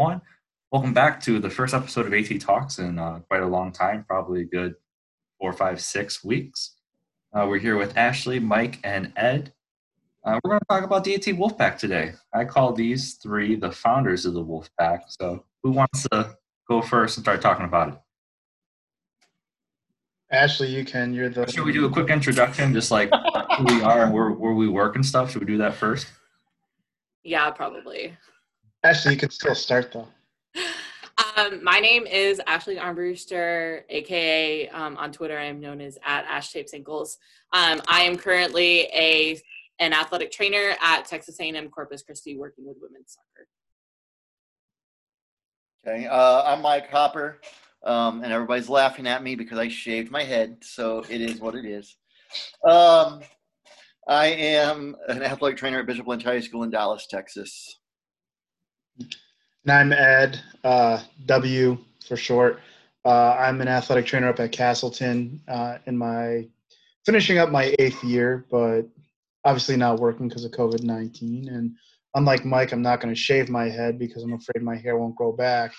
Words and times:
one. 0.00 0.22
Welcome 0.72 0.94
back 0.94 1.20
to 1.24 1.38
the 1.38 1.50
first 1.50 1.74
episode 1.74 2.06
of 2.06 2.14
AT 2.14 2.40
Talks 2.40 2.78
in 2.78 2.98
uh, 2.98 3.18
quite 3.28 3.42
a 3.42 3.46
long 3.46 3.70
time, 3.70 4.02
probably 4.08 4.40
a 4.40 4.44
good 4.46 4.74
four, 5.38 5.52
five, 5.52 5.78
six 5.78 6.24
weeks. 6.24 6.76
Uh, 7.34 7.44
we're 7.46 7.58
here 7.58 7.76
with 7.76 7.98
Ashley, 7.98 8.38
Mike, 8.38 8.78
and 8.82 9.12
Ed. 9.14 9.52
Uh, 10.24 10.40
we're 10.42 10.52
going 10.52 10.60
to 10.60 10.66
talk 10.70 10.84
about 10.84 11.04
the 11.04 11.14
AT 11.14 11.24
Wolfpack 11.24 11.76
today. 11.76 12.12
I 12.32 12.46
call 12.46 12.72
these 12.72 13.16
three 13.22 13.56
the 13.56 13.70
founders 13.70 14.24
of 14.24 14.32
the 14.32 14.42
Wolfpack. 14.42 15.00
So, 15.08 15.44
who 15.62 15.70
wants 15.70 16.08
to 16.10 16.34
go 16.66 16.80
first 16.80 17.18
and 17.18 17.24
start 17.24 17.42
talking 17.42 17.66
about 17.66 17.88
it? 17.88 17.94
Ashley, 20.32 20.68
you 20.68 20.82
can. 20.86 21.12
You're 21.12 21.28
the. 21.28 21.46
Should 21.46 21.64
we 21.66 21.72
do 21.72 21.84
a 21.84 21.90
quick 21.90 22.08
introduction, 22.08 22.72
just 22.72 22.90
like 22.90 23.10
who 23.58 23.64
we 23.64 23.82
are 23.82 24.04
and 24.04 24.14
where, 24.14 24.30
where 24.30 24.54
we 24.54 24.66
work 24.66 24.94
and 24.94 25.04
stuff? 25.04 25.30
Should 25.30 25.42
we 25.42 25.46
do 25.46 25.58
that 25.58 25.74
first? 25.74 26.06
Yeah, 27.22 27.50
probably. 27.50 28.16
Ashley, 28.82 29.12
you 29.12 29.18
can 29.18 29.30
still 29.30 29.54
start 29.54 29.92
though. 29.92 30.08
Um, 31.36 31.62
my 31.62 31.80
name 31.80 32.06
is 32.06 32.40
Ashley 32.46 32.76
Armbruster, 32.76 33.82
aka 33.90 34.68
um, 34.70 34.96
on 34.96 35.12
Twitter 35.12 35.38
I 35.38 35.44
am 35.44 35.60
known 35.60 35.80
as 35.80 35.98
at 36.04 36.24
Ash 36.24 36.50
Tapes 36.50 36.72
Ankles. 36.72 37.18
Um, 37.52 37.80
I 37.88 38.02
am 38.02 38.16
currently 38.16 38.88
a 38.94 39.38
an 39.80 39.92
athletic 39.92 40.30
trainer 40.30 40.76
at 40.82 41.04
Texas 41.06 41.38
A&M 41.40 41.68
Corpus 41.70 42.02
Christi, 42.02 42.36
working 42.38 42.66
with 42.66 42.76
women's 42.80 43.16
soccer. 43.16 43.48
Okay, 45.86 46.06
uh, 46.06 46.42
I'm 46.44 46.60
Mike 46.60 46.90
Hopper, 46.90 47.40
um, 47.84 48.22
and 48.22 48.32
everybody's 48.32 48.68
laughing 48.68 49.06
at 49.06 49.22
me 49.22 49.34
because 49.34 49.58
I 49.58 49.68
shaved 49.68 50.10
my 50.10 50.22
head, 50.22 50.58
so 50.62 51.04
it 51.08 51.22
is 51.22 51.40
what 51.40 51.54
it 51.54 51.64
is. 51.64 51.96
Um, 52.68 53.20
I 54.06 54.26
am 54.26 54.96
an 55.08 55.22
athletic 55.22 55.58
trainer 55.58 55.80
at 55.80 55.86
Bishop 55.86 56.06
Lynch 56.06 56.24
High 56.24 56.40
School 56.40 56.62
in 56.62 56.70
Dallas, 56.70 57.06
Texas. 57.06 57.79
And 59.64 59.72
I'm 59.72 59.92
Ed, 59.92 60.40
uh, 60.64 61.02
W 61.26 61.78
for 62.06 62.16
short. 62.16 62.60
Uh, 63.04 63.36
I'm 63.38 63.60
an 63.60 63.68
athletic 63.68 64.06
trainer 64.06 64.28
up 64.28 64.40
at 64.40 64.52
Castleton 64.52 65.40
uh, 65.48 65.78
in 65.86 65.96
my 65.96 66.46
finishing 67.04 67.38
up 67.38 67.50
my 67.50 67.74
eighth 67.78 68.02
year, 68.04 68.46
but 68.50 68.82
obviously 69.44 69.76
not 69.76 70.00
working 70.00 70.28
because 70.28 70.44
of 70.44 70.52
COVID 70.52 70.82
19. 70.82 71.48
And 71.48 71.76
unlike 72.14 72.44
Mike, 72.44 72.72
I'm 72.72 72.82
not 72.82 73.00
going 73.00 73.14
to 73.14 73.20
shave 73.20 73.48
my 73.48 73.68
head 73.68 73.98
because 73.98 74.22
I'm 74.22 74.34
afraid 74.34 74.62
my 74.62 74.76
hair 74.76 74.96
won't 74.96 75.16
grow 75.16 75.32
back. 75.32 75.72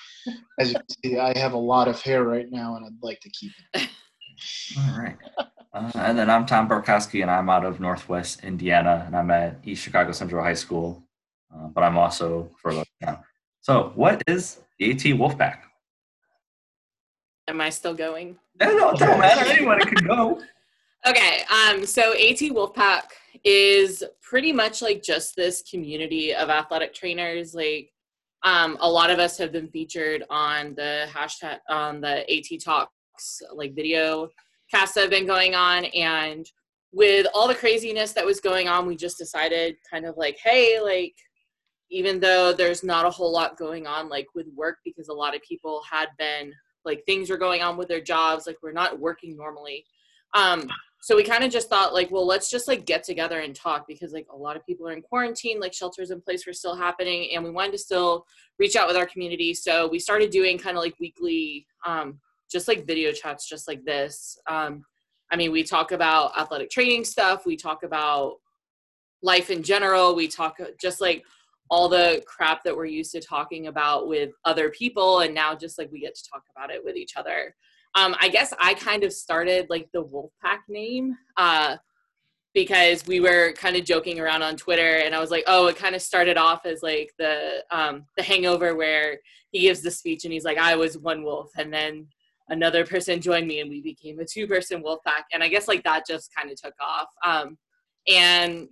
As 0.59 0.70
you 0.70 0.76
can 0.76 0.86
see, 1.03 1.20
I 1.20 1.38
have 1.38 1.53
a 1.53 1.58
lot 1.58 1.88
of 1.88 2.02
hair 2.02 2.24
right 2.24 2.50
now, 2.50 2.76
and 2.76 2.86
I'd 2.86 3.03
like 3.03 3.20
to 3.22 3.30
keep 3.30 3.52
it. 3.74 3.90
All 4.78 5.00
right. 5.00 5.18
Uh, 5.74 5.92
and 5.96 6.18
then 6.18 6.30
I'm 6.30 6.46
Tom 6.46 6.68
Barkowski, 6.68 7.22
and 7.22 7.31
I'm 7.31 7.50
out 7.50 7.66
of 7.66 7.80
Northwest 7.80 8.44
Indiana, 8.44 9.03
and 9.06 9.16
I'm 9.16 9.31
at 9.31 9.59
East 9.64 9.84
Chicago 9.84 10.12
Central 10.12 10.44
High 10.44 10.53
School, 10.53 11.03
uh, 11.54 11.68
but 11.68 11.84
I'm 11.84 11.98
also 11.98 12.52
furloughed 12.62 12.88
now. 13.02 13.22
So, 13.62 13.92
what 13.96 14.24
is 14.28 14.62
the 14.80 14.92
AT 14.92 14.98
Wolfpack? 15.20 15.60
Am 17.48 17.62
I 17.62 17.70
still 17.70 17.94
going? 17.94 18.38
No, 18.60 18.76
no, 18.76 18.90
it 18.92 18.98
don't 18.98 19.20
matter. 19.20 19.50
Anyone 19.50 19.80
can 19.80 20.08
go. 20.08 20.42
Okay, 21.04 21.42
um, 21.50 21.84
so 21.84 22.14
AT 22.14 22.38
Wolfpack 22.38 23.02
is 23.44 24.04
pretty 24.22 24.54
much 24.54 24.84
like 24.84 25.02
just 25.02 25.36
this 25.36 25.64
community 25.64 26.32
of 26.32 26.52
athletic 26.52 26.94
trainers. 26.94 27.56
Like, 27.56 27.90
um, 28.44 28.78
a 28.82 28.88
lot 28.88 29.10
of 29.10 29.18
us 29.18 29.36
have 29.40 29.52
been 29.52 29.68
featured 29.68 30.24
on 30.30 30.76
the 30.76 31.08
hashtag 31.12 31.58
on 31.68 32.02
the 32.02 32.32
AT 32.32 32.60
Talks 32.64 33.42
like 33.52 33.74
video 33.74 34.30
casts 34.70 34.94
that 34.94 35.02
have 35.02 35.10
been 35.10 35.26
going 35.26 35.56
on, 35.56 35.86
and 35.86 36.46
with 36.92 37.26
all 37.34 37.48
the 37.48 37.56
craziness 37.56 38.14
that 38.14 38.26
was 38.26 38.40
going 38.40 38.68
on, 38.68 38.86
we 38.86 38.96
just 38.96 39.18
decided 39.18 39.78
kind 39.92 40.06
of 40.06 40.18
like, 40.18 40.38
hey, 40.44 40.80
like 40.80 41.16
even 41.92 42.22
though 42.22 42.53
there's 42.53 42.84
not 42.84 43.06
a 43.06 43.09
whole 43.09 43.31
lot 43.31 43.58
going 43.58 43.86
on 43.86 44.09
like 44.09 44.28
with 44.34 44.47
work 44.56 44.78
because 44.84 45.09
a 45.09 45.14
lot 45.14 45.36
of 45.36 45.42
people 45.44 45.84
had 45.89 46.08
been 46.17 46.53
like 46.86 47.03
things 47.06 47.30
were 47.30 47.38
going 47.38 47.61
on 47.61 47.78
with 47.78 47.89
their 47.89 48.02
jobs 48.02 48.47
like 48.47 48.58
we're 48.64 48.72
not 48.72 49.00
working 49.00 49.36
normally. 49.38 49.86
Um 50.34 50.67
so 51.03 51.16
we 51.16 51.23
kind 51.23 51.44
of 51.44 51.52
just 51.52 51.69
thought 51.69 51.94
like 51.94 52.09
well 52.09 52.25
let's 52.25 52.50
just 52.50 52.68
like 52.68 52.85
get 52.85 53.03
together 53.03 53.41
and 53.41 53.53
talk 53.53 53.85
because 53.88 54.13
like 54.13 54.25
a 54.34 54.35
lot 54.35 54.56
of 54.56 54.66
people 54.66 54.88
are 54.88 54.94
in 54.94 55.01
quarantine 55.01 55.59
like 55.59 55.74
shelters 55.74 56.12
in 56.12 56.22
place 56.22 56.47
were 56.47 56.53
still 56.53 56.75
happening 56.75 57.30
and 57.34 57.44
we 57.44 57.51
wanted 57.51 57.74
to 57.74 57.78
still 57.78 58.25
reach 58.57 58.75
out 58.75 58.88
with 58.88 58.97
our 58.97 59.06
community. 59.06 59.53
So 59.53 59.88
we 59.88 60.00
started 60.00 60.31
doing 60.31 60.57
kind 60.57 60.78
of 60.78 60.84
like 60.84 60.96
weekly 61.00 61.68
um 61.85 62.19
just 62.50 62.68
like 62.68 62.88
video 62.88 63.12
chats 63.12 63.47
just 63.47 63.68
like 63.68 63.84
this. 63.84 64.40
Um 64.47 64.85
i 65.30 65.35
mean 65.35 65.51
we 65.51 65.63
talk 65.63 65.91
about 65.91 66.38
athletic 66.40 66.69
training 66.69 67.03
stuff 67.03 67.46
we 67.46 67.57
talk 67.57 67.84
about 67.84 68.38
life 69.24 69.50
in 69.50 69.62
general 69.62 70.16
we 70.16 70.28
talk 70.28 70.57
just 70.80 71.00
like 71.00 71.24
all 71.72 71.88
the 71.88 72.22
crap 72.28 72.64
that 72.64 72.76
we're 72.76 72.86
used 72.86 73.14
to 73.14 73.22
talking 73.22 73.68
about 73.68 74.09
with 74.09 74.32
other 74.44 74.70
people 74.70 75.22
and 75.22 75.34
now 75.34 75.56
just 75.56 75.80
like 75.80 75.90
we 75.90 76.02
get 76.02 76.14
to 76.14 76.30
talk 76.30 76.44
about 76.54 76.70
it 76.70 76.84
with 76.84 76.98
each 76.98 77.16
other. 77.16 77.56
Um, 77.96 78.16
i 78.22 78.30
guess 78.30 78.54
i 78.58 78.74
kind 78.74 79.04
of 79.04 79.12
started 79.12 79.70
like 79.70 79.90
the 79.92 80.06
wolfpack 80.06 80.60
name 80.70 81.18
uh, 81.36 81.76
because 82.54 83.06
we 83.06 83.20
were 83.20 83.52
kind 83.58 83.76
of 83.76 83.84
joking 83.84 84.18
around 84.18 84.44
on 84.44 84.56
twitter 84.56 85.00
and 85.00 85.14
i 85.14 85.20
was 85.20 85.30
like 85.30 85.44
oh 85.48 85.68
it 85.68 85.76
kind 85.76 85.94
of 85.94 86.02
started 86.02 86.38
off 86.38 86.66
as 86.66 86.81
like 86.81 87.12
the 87.20 87.66
um, 87.70 88.06
the 88.16 88.24
hangover 88.24 88.76
where 88.78 89.20
he 89.52 89.60
gives 89.62 89.81
the 89.81 89.92
speech 89.92 90.24
and 90.24 90.31
he's 90.31 90.46
like 90.46 90.58
i 90.58 90.74
was 90.74 90.98
one 90.98 91.22
wolf 91.22 91.50
and 91.58 91.74
then 91.74 92.08
another 92.48 92.86
person 92.86 93.20
joined 93.20 93.46
me 93.46 93.60
and 93.60 93.70
we 93.70 93.81
became 93.81 94.20
a 94.20 94.26
two 94.26 94.48
person 94.48 94.81
wolf 94.81 95.02
pack 95.06 95.26
and 95.34 95.44
i 95.44 95.50
guess 95.50 95.68
like 95.68 95.84
that 95.84 96.08
just 96.08 96.34
kind 96.34 96.50
of 96.50 96.56
took 96.62 96.76
off. 96.80 97.10
Um, 97.26 97.58
and 98.08 98.68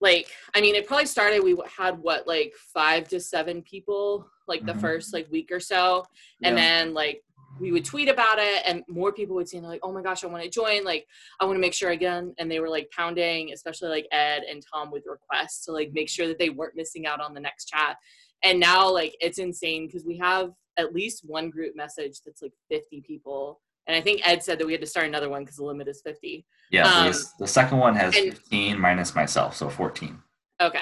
like 0.00 0.28
i 0.54 0.60
mean 0.60 0.74
it 0.74 0.86
probably 0.86 1.06
started 1.06 1.42
we 1.42 1.56
had 1.76 1.98
what 1.98 2.26
like 2.26 2.54
five 2.72 3.08
to 3.08 3.20
seven 3.20 3.62
people 3.62 4.26
like 4.48 4.64
the 4.64 4.72
mm-hmm. 4.72 4.80
first 4.80 5.12
like 5.12 5.30
week 5.30 5.50
or 5.52 5.60
so 5.60 6.04
and 6.42 6.56
yeah. 6.56 6.62
then 6.62 6.94
like 6.94 7.22
we 7.58 7.72
would 7.72 7.84
tweet 7.84 8.08
about 8.08 8.38
it 8.38 8.62
and 8.64 8.82
more 8.88 9.12
people 9.12 9.34
would 9.34 9.48
say 9.48 9.60
like 9.60 9.80
oh 9.82 9.92
my 9.92 10.02
gosh 10.02 10.24
i 10.24 10.26
want 10.26 10.42
to 10.42 10.48
join 10.48 10.84
like 10.84 11.06
i 11.40 11.44
want 11.44 11.56
to 11.56 11.60
make 11.60 11.74
sure 11.74 11.90
again 11.90 12.34
and 12.38 12.50
they 12.50 12.60
were 12.60 12.68
like 12.68 12.90
pounding 12.90 13.52
especially 13.52 13.88
like 13.88 14.06
ed 14.12 14.42
and 14.48 14.64
tom 14.72 14.90
with 14.90 15.04
requests 15.06 15.64
to 15.64 15.72
like 15.72 15.90
make 15.92 16.08
sure 16.08 16.26
that 16.26 16.38
they 16.38 16.50
weren't 16.50 16.76
missing 16.76 17.06
out 17.06 17.20
on 17.20 17.34
the 17.34 17.40
next 17.40 17.66
chat 17.66 17.96
and 18.42 18.58
now 18.58 18.90
like 18.90 19.14
it's 19.20 19.38
insane 19.38 19.86
because 19.86 20.04
we 20.04 20.16
have 20.16 20.52
at 20.76 20.94
least 20.94 21.24
one 21.26 21.50
group 21.50 21.76
message 21.76 22.20
that's 22.24 22.42
like 22.42 22.52
50 22.70 23.02
people 23.02 23.60
and 23.90 23.98
I 23.98 24.00
think 24.00 24.20
Ed 24.24 24.40
said 24.40 24.60
that 24.60 24.66
we 24.66 24.70
had 24.70 24.80
to 24.82 24.86
start 24.86 25.06
another 25.06 25.28
one 25.28 25.42
because 25.42 25.56
the 25.56 25.64
limit 25.64 25.88
is 25.88 26.00
50. 26.00 26.46
Yeah, 26.70 26.86
um, 26.86 27.12
the 27.40 27.46
second 27.46 27.78
one 27.78 27.96
has 27.96 28.16
and, 28.16 28.32
15 28.34 28.78
minus 28.78 29.16
myself, 29.16 29.56
so 29.56 29.68
14. 29.68 30.16
Okay. 30.60 30.78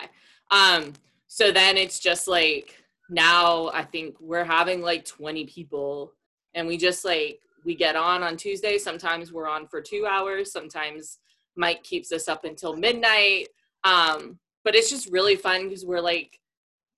Um, 0.50 0.92
so 1.26 1.50
then 1.50 1.78
it's 1.78 2.00
just 2.00 2.28
like 2.28 2.84
now 3.08 3.70
I 3.72 3.82
think 3.82 4.16
we're 4.20 4.44
having 4.44 4.82
like 4.82 5.06
20 5.06 5.46
people, 5.46 6.12
and 6.52 6.69
we 6.69 6.76
just 6.76 7.02
like 7.02 7.41
we 7.64 7.74
get 7.74 7.96
on 7.96 8.22
on 8.22 8.36
Tuesday. 8.36 8.76
Sometimes 8.76 9.32
we're 9.32 9.48
on 9.48 9.66
for 9.69 9.80
two 9.80 10.06
hours. 10.06 10.52
Sometimes 10.52 11.16
Mike 11.56 11.82
keeps 11.82 12.12
us 12.12 12.28
up 12.28 12.44
until 12.44 12.76
midnight. 12.76 13.48
Um, 13.84 14.38
but 14.64 14.75
it's 14.75 14.90
just 14.90 15.10
really 15.10 15.36
fun 15.36 15.66
because 15.66 15.86
we're 15.86 16.02
like 16.02 16.38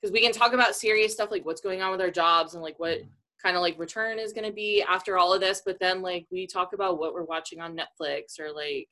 because 0.02 0.12
we 0.12 0.20
can 0.20 0.32
talk 0.32 0.54
about 0.54 0.74
serious 0.74 1.12
stuff 1.12 1.30
like 1.30 1.46
what's 1.46 1.60
going 1.60 1.82
on 1.82 1.92
with 1.92 2.00
our 2.00 2.10
jobs 2.10 2.54
and 2.54 2.64
like 2.64 2.80
what 2.80 2.98
mm-hmm 2.98 3.10
kind 3.42 3.56
of 3.56 3.62
like 3.62 3.78
return 3.78 4.18
is 4.18 4.32
going 4.32 4.46
to 4.46 4.52
be 4.52 4.84
after 4.88 5.18
all 5.18 5.32
of 5.32 5.40
this 5.40 5.62
but 5.64 5.78
then 5.80 6.02
like 6.02 6.26
we 6.30 6.46
talk 6.46 6.72
about 6.72 6.98
what 6.98 7.14
we're 7.14 7.24
watching 7.24 7.60
on 7.60 7.76
netflix 7.76 8.38
or 8.38 8.52
like 8.52 8.88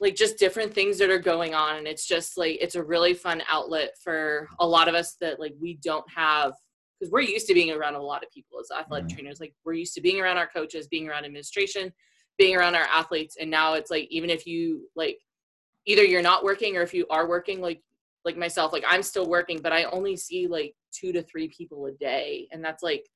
like 0.00 0.14
just 0.14 0.38
different 0.38 0.74
things 0.74 0.98
that 0.98 1.10
are 1.10 1.18
going 1.18 1.54
on 1.54 1.76
and 1.76 1.86
it's 1.86 2.06
just 2.06 2.36
like 2.36 2.58
it's 2.60 2.74
a 2.74 2.82
really 2.82 3.14
fun 3.14 3.42
outlet 3.48 3.90
for 4.02 4.48
a 4.60 4.66
lot 4.66 4.88
of 4.88 4.94
us 4.94 5.16
that 5.20 5.38
like 5.38 5.54
we 5.60 5.78
don't 5.82 6.04
have 6.14 6.52
because 6.98 7.12
we're 7.12 7.20
used 7.20 7.46
to 7.46 7.54
being 7.54 7.70
around 7.70 7.94
a 7.94 8.02
lot 8.02 8.22
of 8.22 8.30
people 8.30 8.58
as 8.60 8.68
athletic 8.76 9.06
mm-hmm. 9.06 9.16
trainers 9.16 9.40
like 9.40 9.54
we're 9.64 9.72
used 9.72 9.94
to 9.94 10.00
being 10.00 10.20
around 10.20 10.36
our 10.36 10.48
coaches 10.48 10.88
being 10.88 11.08
around 11.08 11.24
administration 11.24 11.92
being 12.38 12.56
around 12.56 12.74
our 12.74 12.82
athletes 12.82 13.36
and 13.40 13.50
now 13.50 13.74
it's 13.74 13.90
like 13.90 14.06
even 14.10 14.30
if 14.30 14.46
you 14.46 14.88
like 14.96 15.18
either 15.86 16.04
you're 16.04 16.22
not 16.22 16.44
working 16.44 16.76
or 16.76 16.82
if 16.82 16.92
you 16.92 17.06
are 17.10 17.28
working 17.28 17.60
like 17.60 17.80
like 18.24 18.36
myself 18.36 18.72
like 18.72 18.84
i'm 18.88 19.02
still 19.02 19.28
working 19.28 19.60
but 19.62 19.72
i 19.72 19.84
only 19.84 20.16
see 20.16 20.46
like 20.46 20.74
two 20.92 21.12
to 21.12 21.22
three 21.22 21.48
people 21.48 21.86
a 21.86 21.92
day 21.92 22.48
and 22.52 22.64
that's 22.64 22.82
like 22.82 23.06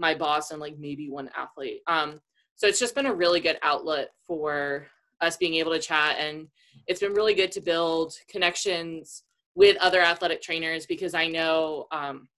my 0.00 0.14
boss 0.14 0.50
and 0.50 0.60
like 0.60 0.78
maybe 0.78 1.10
one 1.10 1.30
athlete. 1.36 1.82
Um, 1.86 2.20
so 2.56 2.66
it's 2.66 2.80
just 2.80 2.94
been 2.94 3.06
a 3.06 3.14
really 3.14 3.40
good 3.40 3.58
outlet 3.62 4.10
for 4.26 4.86
us 5.20 5.36
being 5.36 5.54
able 5.54 5.72
to 5.72 5.78
chat, 5.78 6.16
and 6.18 6.48
it's 6.86 7.00
been 7.00 7.14
really 7.14 7.34
good 7.34 7.52
to 7.52 7.60
build 7.60 8.14
connections 8.28 9.24
with 9.54 9.76
other 9.78 10.00
athletic 10.00 10.40
trainers 10.40 10.86
because 10.86 11.14
I 11.14 11.28
know, 11.28 11.86
um, 11.92 12.28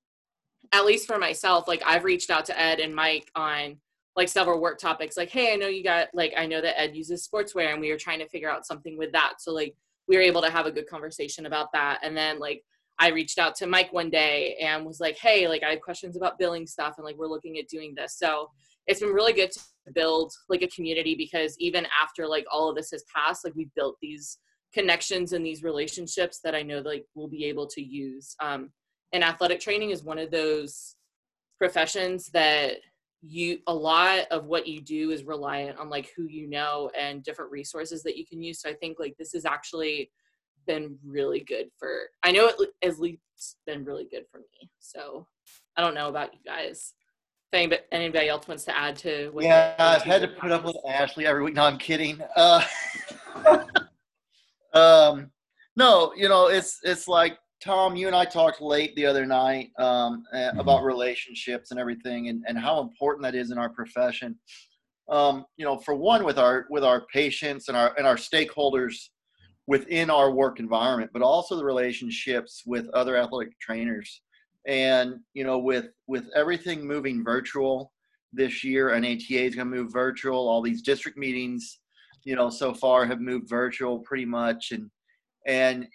at 0.73 0.85
least 0.85 1.06
for 1.06 1.19
myself, 1.19 1.69
like 1.69 1.82
I've 1.87 2.05
reached 2.05 2.31
out 2.31 2.44
to 2.47 2.61
Ed 2.61 2.81
and 2.81 2.94
Mike 2.94 3.31
on 3.35 3.76
like 4.17 4.29
several 4.29 4.61
work 4.61 4.79
topics. 4.79 5.17
Like, 5.17 5.31
hey, 5.31 5.53
I 5.53 5.56
know 5.56 5.69
you 5.69 5.85
got 5.85 6.09
like 6.14 6.35
I 6.37 6.47
know 6.47 6.61
that 6.61 6.81
Ed 6.81 6.97
uses 6.97 7.29
SportsWare, 7.29 7.73
and 7.73 7.81
we 7.81 7.91
were 7.91 7.99
trying 7.99 8.19
to 8.19 8.29
figure 8.29 8.50
out 8.50 8.67
something 8.67 8.99
with 8.99 9.12
that. 9.12 9.35
So 9.38 9.53
like 9.53 9.75
we 10.09 10.17
were 10.17 10.23
able 10.23 10.43
to 10.43 10.50
have 10.50 10.67
a 10.67 10.73
good 10.73 10.88
conversation 10.88 11.47
about 11.47 11.73
that, 11.73 12.00
and 12.03 12.17
then 12.17 12.38
like 12.38 12.64
I 13.02 13.08
reached 13.08 13.40
out 13.40 13.56
to 13.56 13.66
Mike 13.66 13.93
one 13.93 14.10
day 14.10 14.56
and 14.60 14.87
was 14.87 15.00
like, 15.00 15.19
hey, 15.19 15.49
like 15.49 15.64
I 15.64 15.70
have 15.70 15.81
questions 15.81 16.16
about 16.16 16.38
billing 16.38 16.69
stuff 16.69 16.94
and 16.99 17.04
like 17.04 17.16
we're 17.16 17.26
looking 17.26 17.58
at 17.58 17.66
doing 17.66 17.94
this. 17.96 18.16
So 18.16 18.49
it's 18.87 19.00
been 19.00 19.12
really 19.12 19.32
good 19.32 19.50
to 19.50 19.60
build 19.93 20.32
like 20.49 20.62
a 20.62 20.69
community 20.69 21.16
because 21.16 21.56
even 21.58 21.84
after 22.00 22.28
like 22.28 22.44
all 22.49 22.70
of 22.70 22.76
this 22.76 22.93
has 22.93 23.02
passed, 23.12 23.44
like 23.44 23.56
we 23.56 23.69
built 23.75 23.96
these 24.00 24.38
connections 24.72 25.32
and 25.32 25.44
these 25.44 25.64
relationships 25.64 26.38
that 26.44 26.54
I 26.54 26.62
know 26.62 26.78
like 26.78 27.04
we'll 27.16 27.26
be 27.26 27.44
able 27.46 27.66
to 27.66 27.82
use 27.82 28.37
um, 28.40 28.70
and 29.12 29.25
athletic 29.25 29.58
training 29.58 29.90
is 29.90 30.04
one 30.04 30.19
of 30.19 30.31
those 30.31 30.94
professions 31.58 32.31
that 32.31 32.76
you 33.20 33.58
a 33.66 33.75
lot 33.75 34.26
of 34.31 34.46
what 34.46 34.66
you 34.66 34.81
do 34.81 35.10
is 35.10 35.25
reliant 35.25 35.76
on 35.78 35.90
like 35.90 36.10
who 36.16 36.25
you 36.25 36.49
know 36.49 36.88
and 36.99 37.25
different 37.25 37.50
resources 37.50 38.02
that 38.02 38.16
you 38.16 38.26
can 38.26 38.43
use 38.43 38.60
so 38.60 38.69
i 38.69 38.75
think 38.75 38.99
like 38.99 39.14
this 39.16 39.32
is 39.32 39.44
actually 39.44 40.10
been 40.67 40.99
really 41.05 41.41
good 41.41 41.67
for 41.79 41.91
i 42.23 42.31
know 42.32 42.49
it 42.49 42.70
has 42.82 42.99
been 43.67 43.85
really 43.85 44.06
good 44.11 44.25
for 44.31 44.38
me 44.38 44.70
so 44.79 45.26
i 45.76 45.82
don't 45.82 45.94
know 45.94 46.09
about 46.09 46.32
you 46.32 46.41
guys. 46.44 46.94
If 47.53 47.59
anybody, 47.59 47.82
anybody 47.93 48.29
else 48.29 48.49
wants 48.49 48.64
to 48.64 48.76
add 48.76 48.97
to 48.99 49.29
what 49.31 49.44
yeah 49.44 49.75
i've 49.79 50.03
had 50.03 50.23
to 50.23 50.29
put 50.29 50.50
up 50.53 50.64
with 50.64 50.76
ashley 50.88 51.26
every 51.26 51.43
week. 51.43 51.55
No 51.55 51.64
i'm 51.64 51.79
kidding. 51.79 52.20
Uh, 52.37 52.62
um 54.75 55.31
no 55.76 56.12
you 56.17 56.29
know 56.29 56.47
it's 56.47 56.79
it's 56.82 57.09
like 57.09 57.37
tom 57.62 57.94
you 57.97 58.06
and 58.06 58.17
i 58.17 58.25
talked 58.25 58.61
late 58.61 58.94
the 58.97 59.05
other 59.05 59.26
night 59.26 59.69
um, 59.79 60.25
Mhm. 60.35 60.59
about 60.59 60.82
relationships 60.85 61.70
and 61.70 61.79
everything 61.81 62.29
and, 62.29 62.43
and 62.49 62.59
how 62.59 62.81
important 62.81 63.23
that 63.25 63.35
is 63.35 63.50
in 63.50 63.59
our 63.59 63.69
profession. 63.69 64.38
Um, 65.09 65.44
you 65.56 65.64
know 65.64 65.79
for 65.79 65.94
one 65.94 66.25
with 66.25 66.38
our 66.38 66.67
with 66.70 66.85
our 66.85 67.05
patients 67.12 67.69
and 67.69 67.76
our 67.76 67.94
and 67.99 68.06
our 68.06 68.17
stakeholders 68.17 68.94
within 69.67 70.11
our 70.11 70.31
work 70.31 70.59
environment 70.59 71.11
but 71.12 71.23
also 71.23 71.56
the 71.56 71.64
relationships 71.64 72.62
with 72.67 72.88
other 72.91 73.17
athletic 73.17 73.59
trainers. 73.61 74.23
And 74.67 75.17
you 75.35 75.44
know 75.44 75.59
with 75.59 75.87
with 76.06 76.29
everything 76.35 76.87
moving 76.87 77.25
virtual 77.25 77.93
this 78.32 78.64
year 78.64 78.91
and 78.91 79.05
ata 79.05 79.44
is 79.44 79.55
going 79.55 79.70
to 79.70 79.76
move 79.76 79.93
virtual 79.93 80.49
all 80.49 80.62
these 80.62 80.81
district 80.81 81.19
meetings 81.19 81.81
you 82.25 82.35
know 82.35 82.49
so 82.49 82.73
far 82.73 83.05
have 83.05 83.20
moved 83.20 83.47
virtual 83.49 83.99
pretty 83.99 84.25
much 84.25 84.70
and 84.70 84.88
and 85.47 85.87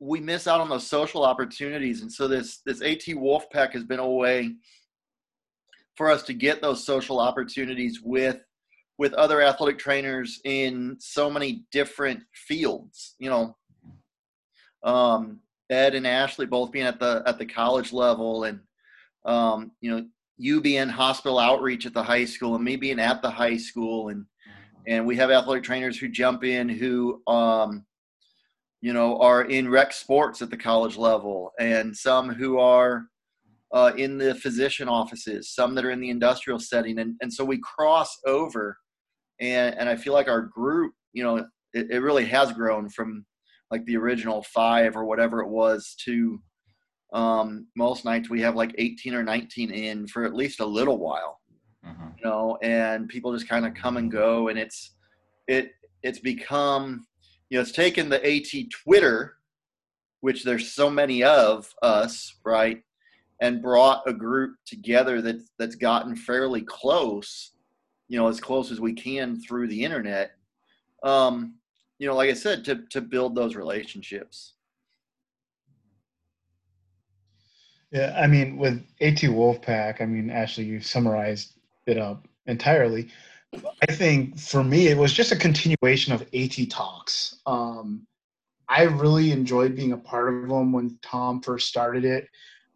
we 0.00 0.20
miss 0.20 0.46
out 0.46 0.60
on 0.60 0.68
those 0.68 0.86
social 0.86 1.24
opportunities. 1.24 2.02
And 2.02 2.12
so 2.12 2.28
this 2.28 2.60
this 2.66 2.82
at 2.82 3.00
wolfpack 3.00 3.72
has 3.72 3.84
been 3.84 4.00
a 4.00 4.08
way 4.08 4.54
for 5.96 6.10
us 6.10 6.22
to 6.24 6.34
get 6.34 6.60
those 6.60 6.84
social 6.84 7.20
opportunities 7.20 8.00
with 8.02 8.38
with 8.98 9.12
other 9.14 9.42
athletic 9.42 9.78
trainers 9.78 10.40
in 10.44 10.96
so 11.00 11.30
many 11.30 11.64
different 11.72 12.20
fields 12.32 13.14
you 13.18 13.30
know? 13.30 13.56
Um 14.82 15.40
ed 15.70 15.94
and 15.94 16.06
ashley 16.06 16.46
both 16.46 16.70
being 16.70 16.86
at 16.86 17.00
the 17.00 17.22
at 17.26 17.38
the 17.38 17.46
college 17.46 17.92
level 17.92 18.44
and 18.44 18.60
um 19.24 19.72
you 19.80 19.90
know 19.90 20.04
you 20.36 20.60
being 20.60 20.88
hospital 20.88 21.38
outreach 21.38 21.86
at 21.86 21.94
the 21.94 22.02
high 22.02 22.24
school 22.24 22.54
and 22.54 22.64
me 22.64 22.76
being 22.76 23.00
at 23.00 23.22
the 23.22 23.30
high 23.30 23.56
school 23.56 24.08
and 24.08 24.24
and 24.86 25.06
we 25.06 25.16
have 25.16 25.30
athletic 25.30 25.64
trainers 25.64 25.98
who 25.98 26.08
jump 26.08 26.44
in 26.44 26.68
who 26.68 27.22
um 27.26 27.84
you 28.80 28.92
know 28.92 29.18
are 29.20 29.44
in 29.44 29.68
rec 29.68 29.92
sports 29.92 30.42
at 30.42 30.50
the 30.50 30.56
college 30.56 30.96
level 30.96 31.52
and 31.58 31.96
some 31.96 32.28
who 32.28 32.58
are 32.58 33.06
uh, 33.72 33.92
in 33.96 34.18
the 34.18 34.34
physician 34.36 34.88
offices 34.88 35.52
some 35.52 35.74
that 35.74 35.84
are 35.84 35.90
in 35.90 36.00
the 36.00 36.10
industrial 36.10 36.60
setting 36.60 36.98
and, 36.98 37.16
and 37.22 37.32
so 37.32 37.44
we 37.44 37.58
cross 37.58 38.18
over 38.26 38.76
and 39.40 39.74
and 39.78 39.88
i 39.88 39.96
feel 39.96 40.12
like 40.12 40.28
our 40.28 40.42
group 40.42 40.92
you 41.12 41.22
know 41.22 41.36
it, 41.72 41.90
it 41.90 42.02
really 42.02 42.24
has 42.24 42.52
grown 42.52 42.88
from 42.88 43.24
like 43.70 43.84
the 43.86 43.96
original 43.96 44.42
five 44.44 44.96
or 44.96 45.04
whatever 45.04 45.40
it 45.40 45.48
was 45.48 45.96
to 46.04 46.40
um, 47.12 47.68
most 47.76 48.04
nights 48.04 48.28
we 48.28 48.40
have 48.40 48.56
like 48.56 48.74
18 48.76 49.14
or 49.14 49.22
19 49.22 49.70
in 49.70 50.06
for 50.08 50.24
at 50.24 50.34
least 50.34 50.60
a 50.60 50.66
little 50.66 50.98
while 50.98 51.40
Mhm. 51.86 52.16
you 52.18 52.24
know 52.24 52.56
and 52.62 53.08
people 53.08 53.32
just 53.34 53.48
kind 53.48 53.66
of 53.66 53.74
come 53.74 53.98
and 53.98 54.10
go 54.10 54.48
and 54.48 54.58
it's 54.58 54.94
it 55.48 55.72
it's 56.02 56.18
become 56.18 57.04
you 57.50 57.58
know 57.58 57.62
it's 57.62 57.72
taken 57.72 58.08
the 58.08 58.24
at 58.26 58.46
twitter 58.70 59.36
which 60.20 60.44
there's 60.44 60.72
so 60.72 60.88
many 60.88 61.22
of 61.22 61.72
us 61.82 62.36
right 62.44 62.82
and 63.42 63.60
brought 63.60 64.02
a 64.06 64.14
group 64.14 64.54
together 64.64 65.20
that 65.20 65.36
that's 65.58 65.74
gotten 65.76 66.16
fairly 66.16 66.62
close 66.62 67.52
you 68.08 68.18
know 68.18 68.28
as 68.28 68.40
close 68.40 68.70
as 68.70 68.80
we 68.80 68.92
can 68.92 69.40
through 69.40 69.66
the 69.66 69.84
internet 69.84 70.32
um 71.02 71.54
you 71.98 72.06
know 72.06 72.14
like 72.14 72.30
i 72.30 72.34
said 72.34 72.64
to 72.64 72.82
to 72.90 73.00
build 73.00 73.34
those 73.34 73.56
relationships 73.56 74.54
Yeah, 77.94 78.12
I 78.20 78.26
mean, 78.26 78.56
with 78.56 78.84
AT 79.00 79.18
Wolfpack, 79.18 80.00
I 80.00 80.06
mean, 80.06 80.28
Ashley, 80.28 80.64
you 80.64 80.80
summarized 80.80 81.52
it 81.86 81.96
up 81.96 82.26
entirely. 82.46 83.08
I 83.88 83.92
think 83.92 84.36
for 84.36 84.64
me, 84.64 84.88
it 84.88 84.98
was 84.98 85.12
just 85.12 85.30
a 85.30 85.36
continuation 85.36 86.12
of 86.12 86.22
AT 86.34 86.58
Talks. 86.70 87.36
Um, 87.46 88.04
I 88.68 88.82
really 88.82 89.30
enjoyed 89.30 89.76
being 89.76 89.92
a 89.92 89.96
part 89.96 90.34
of 90.34 90.48
them 90.48 90.72
when 90.72 90.98
Tom 91.02 91.40
first 91.40 91.68
started 91.68 92.04
it. 92.04 92.26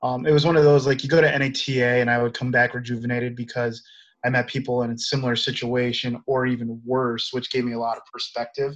Um, 0.04 0.24
it 0.24 0.30
was 0.30 0.46
one 0.46 0.56
of 0.56 0.62
those 0.62 0.86
like 0.86 1.02
you 1.02 1.08
go 1.08 1.20
to 1.20 1.38
NATA 1.38 1.84
and 1.84 2.08
I 2.08 2.22
would 2.22 2.32
come 2.32 2.52
back 2.52 2.74
rejuvenated 2.74 3.34
because 3.34 3.82
I 4.24 4.30
met 4.30 4.48
people 4.48 4.82
in 4.82 4.90
a 4.90 4.98
similar 4.98 5.36
situation 5.36 6.22
or 6.26 6.46
even 6.46 6.80
worse, 6.84 7.32
which 7.32 7.50
gave 7.50 7.64
me 7.64 7.72
a 7.72 7.78
lot 7.78 7.96
of 7.96 8.02
perspective. 8.12 8.74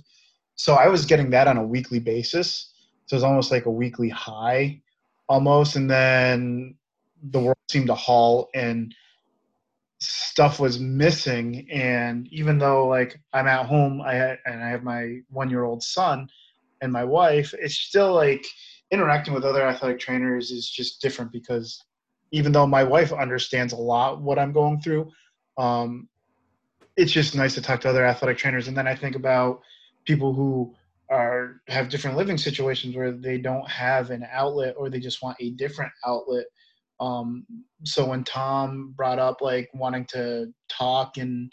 So 0.55 0.75
I 0.75 0.89
was 0.89 1.07
getting 1.07 1.31
that 1.31 1.49
on 1.49 1.57
a 1.57 1.67
weekly 1.67 1.99
basis. 1.99 2.73
So 3.07 3.15
it 3.15 3.19
was 3.19 3.25
almost 3.25 3.51
like 3.51 3.67
a 3.67 3.71
weekly 3.71 4.09
high 4.09 4.81
almost 5.29 5.77
and 5.77 5.91
then 5.91 6.75
the 7.31 7.41
world 7.41 7.57
seemed 7.71 7.87
to 7.87 7.95
halt 7.95 8.51
and 8.55 8.95
stuff 10.01 10.59
was 10.59 10.79
missing 10.79 11.67
and 11.71 12.29
even 12.31 12.59
though 12.59 12.87
like 12.87 13.19
i'm 13.33 13.47
at 13.47 13.65
home 13.65 14.03
i 14.03 14.15
and 14.45 14.63
i 14.63 14.69
have 14.69 14.83
my 14.83 15.19
one 15.31 15.49
year 15.49 15.65
old 15.65 15.83
son 15.83 16.29
and 16.81 16.93
my 16.93 17.05
wife 17.05 17.55
it's 17.59 17.77
still 17.77 18.13
like 18.13 18.45
interacting 18.91 19.33
with 19.33 19.45
other 19.45 19.63
athletic 19.63 19.99
trainers 19.99 20.51
is 20.51 20.69
just 20.69 21.01
different 21.01 21.33
because 21.33 21.83
even 22.33 22.53
though 22.53 22.67
my 22.67 22.83
wife 22.83 23.13
understands 23.13 23.73
a 23.73 23.77
lot 23.77 24.21
what 24.21 24.39
i'm 24.39 24.53
going 24.53 24.81
through 24.81 25.09
um, 25.59 26.09
it's 26.97 27.13
just 27.13 27.35
nice 27.35 27.55
to 27.55 27.63
talk 27.63 27.81
to 27.81 27.89
other 27.89 28.05
athletic 28.05 28.39
trainers. 28.39 28.69
And 28.69 28.77
then 28.77 28.87
i 28.87 28.95
think 28.95 29.17
about 29.17 29.61
people 30.05 30.33
who 30.35 30.75
are 31.11 31.61
have 31.69 31.89
different 31.89 32.17
living 32.17 32.39
situations 32.39 32.97
where 32.97 33.13
they 33.13 33.39
don't 33.39 33.69
have 33.69 34.11
an 34.11 34.27
outlet 34.31 34.75
or 34.79 34.89
they 34.89 35.01
just 35.01 35.23
want 35.23 35.37
a 35.41 35.51
different 35.51 35.93
outlet. 36.07 36.47
Um, 37.01 37.47
so 37.85 38.07
when 38.07 38.25
tom 38.25 38.95
brought 38.97 39.19
up 39.19 39.41
like 39.41 39.69
wanting 39.75 40.07
to 40.07 40.53
talk 40.69 41.17
and 41.19 41.53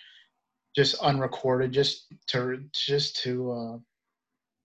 just 0.75 0.95
unrecorded 1.01 1.71
just 1.71 2.13
to 2.27 2.63
just 2.73 3.21
to 3.23 3.51
uh, 3.51 3.77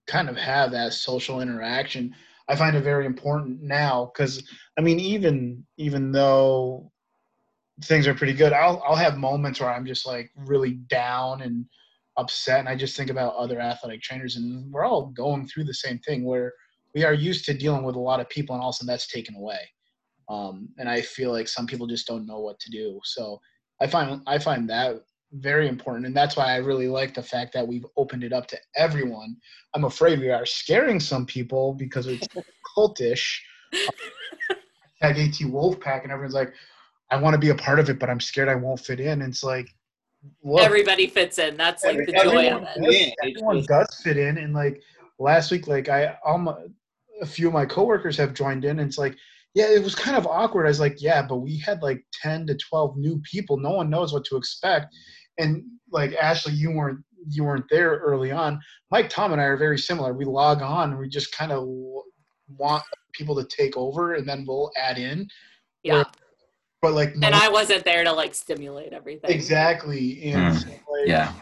kind 0.07 0.29
of 0.29 0.37
have 0.37 0.73
that 0.73 0.93
social 0.93 1.41
interaction 1.41 2.15
i 2.49 2.55
find 2.55 2.77
it 2.77 2.83
very 2.83 3.07
important 3.07 3.63
now. 3.63 4.11
Because 4.13 4.43
i 4.79 4.81
mean 4.83 5.01
even 5.01 5.65
even 5.79 6.13
though 6.13 6.93
things 7.83 8.07
are 8.07 8.15
pretty 8.15 8.33
good. 8.33 8.53
I'll 8.53 8.83
i'll 8.87 8.97
have 8.97 9.17
moments 9.17 9.61
where 9.61 9.71
i'm 9.71 9.87
just 9.87 10.07
like 10.07 10.31
really 10.37 10.75
down 10.89 11.43
and 11.43 11.65
upset 12.17 12.61
and 12.61 12.69
i 12.69 12.77
just 12.77 12.97
think 12.97 13.11
about 13.11 13.35
other 13.35 13.61
athletic 13.61 14.01
trainers 14.01 14.37
and 14.37 14.73
we're 14.73 14.85
all 14.85 15.07
going 15.07 15.49
through 15.49 15.65
the 15.65 15.75
same 15.75 15.99
thing 15.99 16.25
where 16.25 16.53
we 16.95 17.03
are 17.03 17.13
used 17.13 17.45
to 17.45 17.55
dealing 17.55 17.83
with 17.83 17.97
a 17.97 18.01
lot 18.01 18.21
of 18.21 18.29
people 18.29 18.55
and 18.55 18.63
all 18.63 18.69
of 18.69 18.75
a 18.75 18.77
sudden 18.77 18.87
that's 18.87 19.09
taken 19.09 19.35
away. 19.35 19.59
Um, 20.29 20.69
and 20.79 20.89
i 20.89 21.01
feel 21.01 21.33
like 21.33 21.49
some 21.49 21.67
people 21.67 21.87
just 21.87 22.07
don't 22.07 22.27
know 22.27 22.41
what 22.41 22.61
to 22.61 22.71
do. 22.71 23.01
So 23.05 23.41
i 23.81 23.87
find 23.87 24.23
i 24.27 24.39
find 24.39 24.69
that 24.71 24.97
very 25.33 25.67
important 25.67 26.07
and 26.07 26.17
that's 26.17 26.37
why 26.37 26.53
i 26.53 26.57
really 26.59 26.87
like 26.87 27.13
the 27.13 27.23
fact 27.23 27.53
that 27.55 27.67
we've 27.67 27.87
opened 27.97 28.23
it 28.23 28.33
up 28.33 28.47
to 28.49 28.59
everyone. 28.77 29.37
I'm 29.75 29.85
afraid 29.85 30.21
we 30.21 30.31
are 30.31 30.47
scaring 30.47 31.01
some 31.01 31.27
people 31.27 31.75
because 31.75 32.07
it's 32.07 32.29
cultish. 32.77 33.41
Tag 35.03 35.19
at 35.19 35.35
wolfpack 35.51 36.05
and 36.05 36.13
everyone's 36.13 36.35
like 36.35 36.55
i 37.11 37.17
want 37.17 37.35
to 37.35 37.39
be 37.39 37.51
a 37.51 37.55
part 37.55 37.79
of 37.79 37.89
it 37.89 37.99
but 37.99 38.11
i'm 38.11 38.21
scared 38.21 38.49
i 38.49 38.55
won't 38.55 38.81
fit 38.81 39.01
in. 39.01 39.23
And 39.23 39.31
it's 39.33 39.45
like 39.45 39.69
look, 40.43 40.63
everybody 40.63 41.07
fits 41.07 41.39
in. 41.39 41.57
That's 41.57 41.85
like 41.85 41.99
the 41.99 42.13
joy 42.13 42.51
of 42.51 42.63
it. 42.63 42.83
does, 42.83 43.13
everyone 43.23 43.65
does 43.65 44.01
fit 44.03 44.17
in. 44.17 44.39
And 44.39 44.55
like 44.55 44.83
last 45.19 45.51
week 45.51 45.67
like 45.69 45.89
i 45.89 46.17
almost 46.25 46.59
a 47.21 47.27
few 47.27 47.47
of 47.47 47.55
my 47.55 47.65
coworkers 47.67 48.17
have 48.17 48.35
joined 48.35 48.65
in. 48.65 48.79
And 48.79 48.89
it's 48.89 48.99
like 48.99 49.17
yeah 49.55 49.67
it 49.69 49.83
was 49.83 49.95
kind 49.95 50.17
of 50.17 50.27
awkward. 50.27 50.67
I 50.67 50.71
was 50.71 50.81
like 50.81 51.01
yeah 51.01 51.23
but 51.27 51.37
we 51.37 51.59
had 51.59 51.83
like 51.83 52.05
10 52.23 52.47
to 52.49 52.57
12 52.57 52.97
new 52.97 53.21
people. 53.31 53.57
No 53.57 53.73
one 53.73 53.91
knows 53.91 54.13
what 54.13 54.25
to 54.27 54.37
expect. 54.37 54.95
And 55.39 55.65
like 55.91 56.15
ashley 56.15 56.53
you 56.53 56.73
weren't 56.73 57.01
you 57.29 57.45
weren't 57.45 57.67
there 57.71 57.99
early 57.99 58.33
on. 58.33 58.61
Mike 58.91 59.09
tom 59.09 59.33
and 59.33 59.41
i 59.41 59.45
are 59.45 59.57
very 59.57 59.79
similar. 59.79 60.13
We 60.13 60.25
log 60.25 60.63
on 60.63 60.91
and 60.91 60.99
we 60.99 61.09
just 61.09 61.35
kind 61.35 61.53
of 61.53 61.67
want 62.49 62.83
people 63.13 63.35
to 63.37 63.45
take 63.45 63.77
over 63.77 64.15
and 64.15 64.29
then 64.29 64.45
we'll 64.47 64.73
add 64.77 64.99
in. 64.99 65.29
Yeah 65.83 66.05
but 66.85 66.93
like 66.93 67.17
no 67.17 67.27
and 67.27 67.35
i 67.35 67.49
wasn't 67.49 67.83
there 67.85 68.05
to 68.05 68.13
like 68.13 68.35
stimulate 68.35 68.93
everything 68.93 69.31
exactly 69.31 70.23
and 70.31 70.55
Mm. 70.55 70.63
so, 70.63 70.69
like, 70.69 71.07
Yeah. 71.07 71.33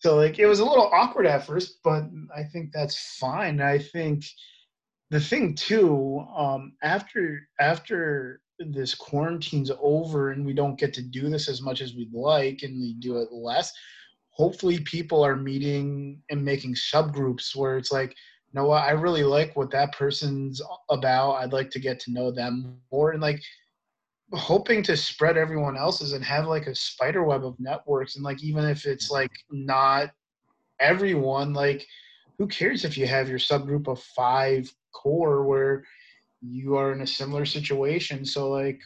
so 0.00 0.16
like 0.16 0.38
it 0.38 0.44
was 0.46 0.60
a 0.60 0.64
little 0.64 0.90
awkward 0.92 1.26
at 1.26 1.46
first, 1.46 1.78
but 1.82 2.04
I 2.34 2.42
think 2.44 2.70
that's 2.72 3.16
fine. 3.18 3.60
I 3.62 3.78
think 3.78 4.24
the 5.10 5.20
thing 5.20 5.54
too, 5.54 6.24
um, 6.36 6.62
after 6.82 7.22
after 7.58 8.40
this 8.58 8.94
quarantine's 8.94 9.70
over 9.80 10.30
and 10.32 10.44
we 10.44 10.52
don't 10.52 10.78
get 10.78 10.92
to 10.94 11.02
do 11.02 11.30
this 11.30 11.48
as 11.48 11.62
much 11.62 11.80
as 11.80 11.94
we'd 11.94 12.12
like 12.12 12.58
and 12.62 12.78
we 12.78 12.92
do 13.06 13.16
it 13.22 13.32
less, 13.32 13.72
hopefully 14.30 14.78
people 14.80 15.24
are 15.24 15.36
meeting 15.36 16.20
and 16.30 16.44
making 16.44 16.74
subgroups 16.74 17.56
where 17.56 17.78
it's 17.78 17.92
like 17.92 18.10
you 18.52 18.60
know 18.60 18.66
what, 18.66 18.82
I 18.82 18.90
really 18.92 19.22
like 19.22 19.54
what 19.56 19.70
that 19.70 19.92
person's 20.02 20.60
about. 20.90 21.36
I'd 21.36 21.52
like 21.52 21.70
to 21.70 21.78
get 21.80 22.00
to 22.00 22.10
know 22.12 22.30
them 22.32 22.80
more 22.92 23.12
and 23.12 23.22
like 23.22 23.40
hoping 24.32 24.82
to 24.84 24.96
spread 24.96 25.36
everyone 25.36 25.76
else's 25.76 26.12
and 26.12 26.24
have 26.24 26.46
like 26.46 26.66
a 26.66 26.74
spider 26.74 27.24
web 27.24 27.44
of 27.44 27.58
networks 27.58 28.16
and 28.16 28.24
like 28.24 28.42
even 28.42 28.64
if 28.64 28.86
it's 28.86 29.10
like 29.10 29.32
not 29.50 30.10
everyone 30.78 31.52
like 31.52 31.86
who 32.38 32.46
cares 32.46 32.84
if 32.84 32.96
you 32.96 33.06
have 33.06 33.28
your 33.28 33.38
subgroup 33.38 33.88
of 33.88 34.00
five 34.16 34.72
core 34.92 35.44
where 35.44 35.84
you 36.40 36.76
are 36.76 36.92
in 36.92 37.02
a 37.02 37.06
similar 37.06 37.44
situation? 37.44 38.24
So 38.24 38.48
like 38.50 38.80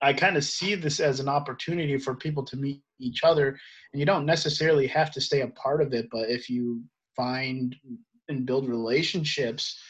i 0.00 0.12
kind 0.12 0.36
of 0.36 0.44
see 0.44 0.74
this 0.74 1.00
as 1.00 1.20
an 1.20 1.28
opportunity 1.28 1.98
for 1.98 2.14
people 2.14 2.44
to 2.44 2.56
meet 2.56 2.82
each 3.00 3.24
other 3.24 3.58
and 3.92 4.00
you 4.00 4.06
don't 4.06 4.26
necessarily 4.26 4.86
have 4.86 5.10
to 5.10 5.20
stay 5.20 5.40
a 5.40 5.48
part 5.48 5.82
of 5.82 5.92
it 5.92 6.08
but 6.10 6.30
if 6.30 6.48
you 6.48 6.82
find 7.16 7.76
and 8.28 8.46
build 8.46 8.68
relationships 8.68 9.80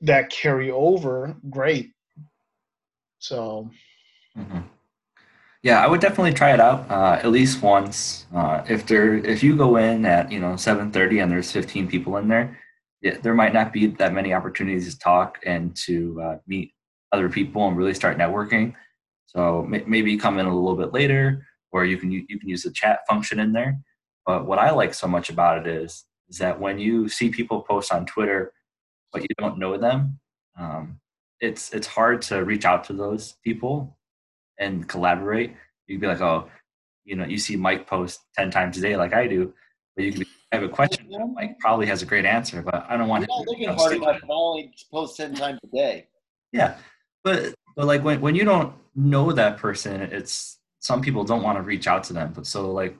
that 0.00 0.30
carry 0.30 0.70
over 0.70 1.36
great 1.48 1.92
so 3.18 3.70
Mhm. 4.36 4.64
Yeah, 5.62 5.82
I 5.82 5.88
would 5.88 6.00
definitely 6.00 6.32
try 6.34 6.52
it 6.52 6.60
out 6.60 6.88
uh, 6.90 7.18
at 7.22 7.30
least 7.30 7.62
once. 7.62 8.26
Uh, 8.34 8.62
if 8.68 8.86
there, 8.86 9.14
if 9.14 9.42
you 9.42 9.56
go 9.56 9.76
in 9.76 10.04
at 10.06 10.30
you 10.30 10.38
know 10.38 10.56
seven 10.56 10.92
thirty 10.92 11.18
and 11.18 11.30
there's 11.30 11.50
fifteen 11.50 11.88
people 11.88 12.16
in 12.18 12.28
there, 12.28 12.58
yeah, 13.02 13.16
there 13.22 13.34
might 13.34 13.52
not 13.54 13.72
be 13.72 13.86
that 13.86 14.12
many 14.14 14.32
opportunities 14.34 14.92
to 14.92 14.98
talk 14.98 15.38
and 15.44 15.74
to 15.86 16.20
uh, 16.22 16.38
meet 16.46 16.74
other 17.12 17.28
people 17.28 17.66
and 17.66 17.76
really 17.76 17.94
start 17.94 18.18
networking. 18.18 18.74
So 19.26 19.62
may- 19.62 19.84
maybe 19.86 20.16
come 20.16 20.38
in 20.38 20.46
a 20.46 20.54
little 20.54 20.76
bit 20.76 20.92
later, 20.92 21.46
or 21.72 21.84
you 21.84 21.96
can 21.98 22.12
you 22.12 22.38
can 22.38 22.48
use 22.48 22.62
the 22.62 22.70
chat 22.70 23.00
function 23.08 23.40
in 23.40 23.52
there. 23.52 23.78
But 24.26 24.46
what 24.46 24.58
I 24.58 24.70
like 24.70 24.94
so 24.94 25.08
much 25.08 25.30
about 25.30 25.58
it 25.58 25.66
is 25.66 26.04
is 26.28 26.38
that 26.38 26.60
when 26.60 26.78
you 26.78 27.08
see 27.08 27.30
people 27.30 27.62
post 27.62 27.92
on 27.92 28.06
Twitter, 28.06 28.52
but 29.12 29.22
you 29.22 29.28
don't 29.38 29.58
know 29.58 29.76
them, 29.78 30.20
um, 30.58 31.00
it's 31.40 31.72
it's 31.72 31.86
hard 31.86 32.22
to 32.22 32.44
reach 32.44 32.64
out 32.64 32.84
to 32.84 32.92
those 32.92 33.34
people 33.44 33.96
and 34.58 34.88
collaborate. 34.88 35.54
You'd 35.86 36.00
be 36.00 36.06
like, 36.06 36.20
oh, 36.20 36.48
you 37.04 37.16
know, 37.16 37.24
you 37.24 37.38
see 37.38 37.56
Mike 37.56 37.86
post 37.86 38.20
ten 38.34 38.50
times 38.50 38.78
a 38.78 38.80
day 38.80 38.96
like 38.96 39.14
I 39.14 39.26
do, 39.26 39.52
but 39.94 40.04
you 40.04 40.12
can 40.12 40.20
be, 40.20 40.26
I 40.52 40.56
have 40.56 40.64
a 40.64 40.68
question. 40.68 41.08
Mike 41.34 41.58
probably 41.58 41.86
has 41.86 42.02
a 42.02 42.06
great 42.06 42.24
answer, 42.24 42.62
but 42.62 42.86
I 42.88 42.96
don't 42.96 43.08
want 43.08 43.22
You're 43.22 43.36
not 43.38 43.44
to 43.44 43.50
looking 43.50 43.64
you 43.64 43.72
hard 43.72 43.96
enough 43.96 44.20
only 44.28 44.72
post 44.90 45.16
10 45.16 45.34
times 45.34 45.60
a 45.64 45.76
day. 45.76 46.08
yeah, 46.52 46.76
but 47.24 47.54
but 47.76 47.86
like 47.86 48.02
when 48.02 48.20
when 48.20 48.34
you 48.34 48.44
don't 48.44 48.74
know 48.94 49.32
that 49.32 49.58
person, 49.58 50.00
it's 50.00 50.58
some 50.80 51.02
people 51.02 51.24
don't 51.24 51.42
want 51.42 51.58
to 51.58 51.62
reach 51.62 51.86
out 51.86 52.04
to 52.04 52.12
them. 52.12 52.32
But 52.32 52.46
so 52.46 52.72
like 52.72 52.96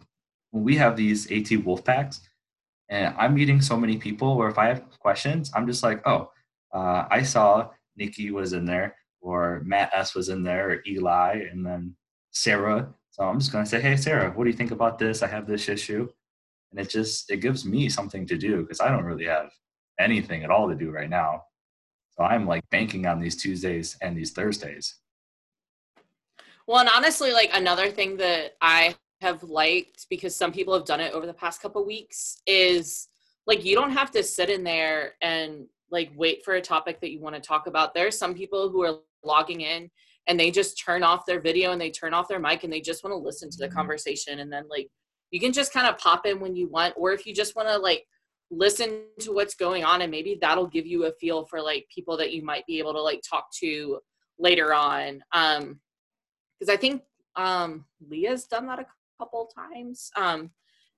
when 0.50 0.64
we 0.64 0.76
have 0.76 0.97
these 0.97 1.31
AT 1.31 1.64
wolf 1.64 1.85
packs, 1.85 2.21
and 2.88 3.14
I'm 3.19 3.35
meeting 3.35 3.61
so 3.61 3.76
many 3.76 3.97
people 3.97 4.37
where 4.37 4.49
if 4.49 4.59
I 4.59 4.66
have 4.66 4.85
questions, 4.99 5.50
I'm 5.55 5.66
just 5.66 5.83
like, 5.83 6.07
oh, 6.07 6.31
uh, 6.73 7.07
I 7.11 7.23
saw 7.23 7.71
Nikki 7.97 8.31
was 8.31 8.53
in 8.53 8.65
there, 8.65 8.97
or 9.21 9.62
Matt 9.65 9.91
S 9.93 10.15
was 10.15 10.29
in 10.29 10.43
there, 10.43 10.71
or 10.71 10.83
Eli, 10.87 11.47
and 11.50 11.65
then 11.65 11.97
Sarah. 12.31 12.93
So 13.11 13.25
I'm 13.25 13.38
just 13.38 13.53
gonna 13.53 13.67
say, 13.67 13.81
hey 13.81 13.97
Sarah, 13.97 14.31
what 14.31 14.45
do 14.45 14.50
you 14.50 14.57
think 14.57 14.71
about 14.71 14.99
this? 14.99 15.23
I 15.23 15.26
have 15.29 15.47
this 15.47 15.69
issue, 15.69 16.09
and 16.71 16.81
it 16.81 16.91
just 16.91 17.31
it 17.31 17.38
gives 17.38 17.65
me 17.65 17.88
something 17.88 18.26
to 18.26 18.37
do 18.37 18.62
because 18.62 18.81
I 18.81 18.88
don't 18.88 19.05
really 19.05 19.26
have 19.26 19.50
anything 19.99 20.45
at 20.45 20.50
all 20.50 20.69
to 20.69 20.75
do 20.75 20.91
right 20.91 21.11
now. 21.11 21.43
So 22.11 22.25
I'm 22.25 22.47
like 22.47 22.69
banking 22.71 23.07
on 23.07 23.21
these 23.21 23.37
Tuesdays 23.37 23.97
and 24.00 24.17
these 24.17 24.33
Thursdays. 24.33 24.97
Well, 26.67 26.81
and 26.81 26.88
honestly, 26.88 27.33
like 27.33 27.50
another 27.53 27.91
thing 27.91 28.17
that 28.17 28.57
I 28.61 28.97
have 29.21 29.43
liked 29.43 30.07
because 30.11 30.35
some 30.35 30.53
people 30.53 30.75
have 30.75 30.85
done 30.85 31.00
it 31.00 31.12
over 31.12 31.26
the 31.26 31.33
past 31.33 31.62
couple 31.62 31.85
weeks 31.87 32.43
is 32.47 33.09
like 33.47 33.65
you 33.65 33.75
don't 33.75 33.93
have 33.93 34.11
to 34.11 34.23
sit 34.23 34.50
in 34.50 34.65
there 34.65 35.12
and 35.23 35.67
like 35.90 36.11
wait 36.16 36.45
for 36.45 36.55
a 36.55 36.61
topic 36.61 37.00
that 37.00 37.11
you 37.11 37.21
want 37.21 37.35
to 37.35 37.40
talk 37.40 37.66
about. 37.66 37.95
There's 37.95 38.19
some 38.19 38.35
people 38.35 38.69
who 38.69 38.83
are 38.85 38.99
logging 39.25 39.61
in 39.61 39.90
and 40.26 40.38
they 40.38 40.50
just 40.50 40.83
turn 40.85 41.02
off 41.02 41.26
their 41.26 41.40
video 41.40 41.73
and 41.73 41.81
they 41.81 41.90
turn 41.90 42.14
off 42.14 42.28
their 42.28 42.40
mic 42.40 42.64
and 42.64 42.73
they 42.73 42.81
just 42.81 43.05
want 43.05 43.12
to 43.12 43.19
listen 43.19 43.50
to 43.50 43.59
the 43.59 43.69
conversation 43.69 44.40
and 44.40 44.52
then 44.52 44.64
like 44.69 44.88
you 45.31 45.40
can 45.40 45.52
just 45.52 45.73
kind 45.73 45.87
of 45.87 45.99
pop 45.99 46.26
in 46.26 46.40
when 46.40 46.55
you 46.55 46.69
want 46.69 46.95
or 46.97 47.12
if 47.12 47.26
you 47.26 47.35
just 47.35 47.57
want 47.57 47.69
to 47.69 47.76
like 47.76 48.05
listen 48.50 49.02
to 49.21 49.33
what's 49.33 49.55
going 49.55 49.85
on 49.85 50.02
and 50.02 50.11
maybe 50.11 50.38
that'll 50.40 50.66
give 50.66 50.87
you 50.87 51.07
a 51.07 51.12
feel 51.21 51.45
for 51.47 51.61
like 51.61 51.87
people 51.93 52.16
that 52.16 52.33
you 52.33 52.45
might 52.45 52.64
be 52.66 52.78
able 52.78 52.93
to 52.93 53.00
like 53.00 53.21
talk 53.28 53.47
to 53.52 53.99
later 54.38 54.73
on 54.73 55.21
um 55.33 55.81
because 56.59 56.73
I 56.73 56.76
think 56.76 57.02
um 57.35 57.85
Leah's 58.09 58.47
done 58.47 58.66
that 58.66 58.78
a 58.78 58.87
couple 59.19 59.47
times. 59.47 60.11
Um 60.16 60.50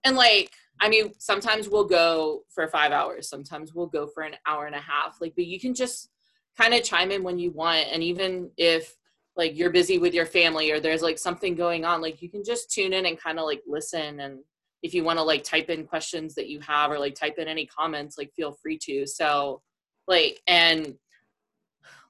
and 0.04 0.16
like 0.16 0.52
I 0.80 0.88
mean 0.88 1.12
sometimes 1.18 1.68
we'll 1.68 1.86
go 1.86 2.42
for 2.48 2.66
five 2.68 2.92
hours, 2.92 3.28
sometimes 3.28 3.74
we'll 3.74 3.86
go 3.86 4.06
for 4.06 4.22
an 4.22 4.36
hour 4.46 4.66
and 4.66 4.74
a 4.74 4.80
half. 4.80 5.18
Like 5.20 5.34
but 5.34 5.46
you 5.46 5.60
can 5.60 5.74
just 5.74 6.10
kind 6.56 6.74
of 6.74 6.82
chime 6.82 7.10
in 7.10 7.22
when 7.22 7.38
you 7.38 7.50
want 7.50 7.86
and 7.92 8.02
even 8.02 8.50
if 8.56 8.96
like 9.36 9.56
you're 9.56 9.70
busy 9.70 9.98
with 9.98 10.14
your 10.14 10.26
family 10.26 10.72
or 10.72 10.80
there's 10.80 11.02
like 11.02 11.18
something 11.18 11.54
going 11.54 11.84
on, 11.84 12.00
like 12.00 12.20
you 12.20 12.28
can 12.28 12.42
just 12.44 12.70
tune 12.70 12.92
in 12.92 13.06
and 13.06 13.20
kind 13.20 13.38
of 13.38 13.46
like 13.46 13.62
listen 13.66 14.20
and 14.20 14.40
if 14.82 14.94
you 14.94 15.02
want 15.04 15.18
to 15.18 15.22
like 15.22 15.42
type 15.42 15.70
in 15.70 15.84
questions 15.84 16.34
that 16.34 16.48
you 16.48 16.60
have 16.60 16.90
or 16.90 16.98
like 16.98 17.14
type 17.14 17.38
in 17.38 17.48
any 17.48 17.66
comments, 17.66 18.16
like 18.16 18.32
feel 18.34 18.52
free 18.52 18.78
to. 18.82 19.06
So 19.06 19.62
like 20.06 20.40
and 20.46 20.94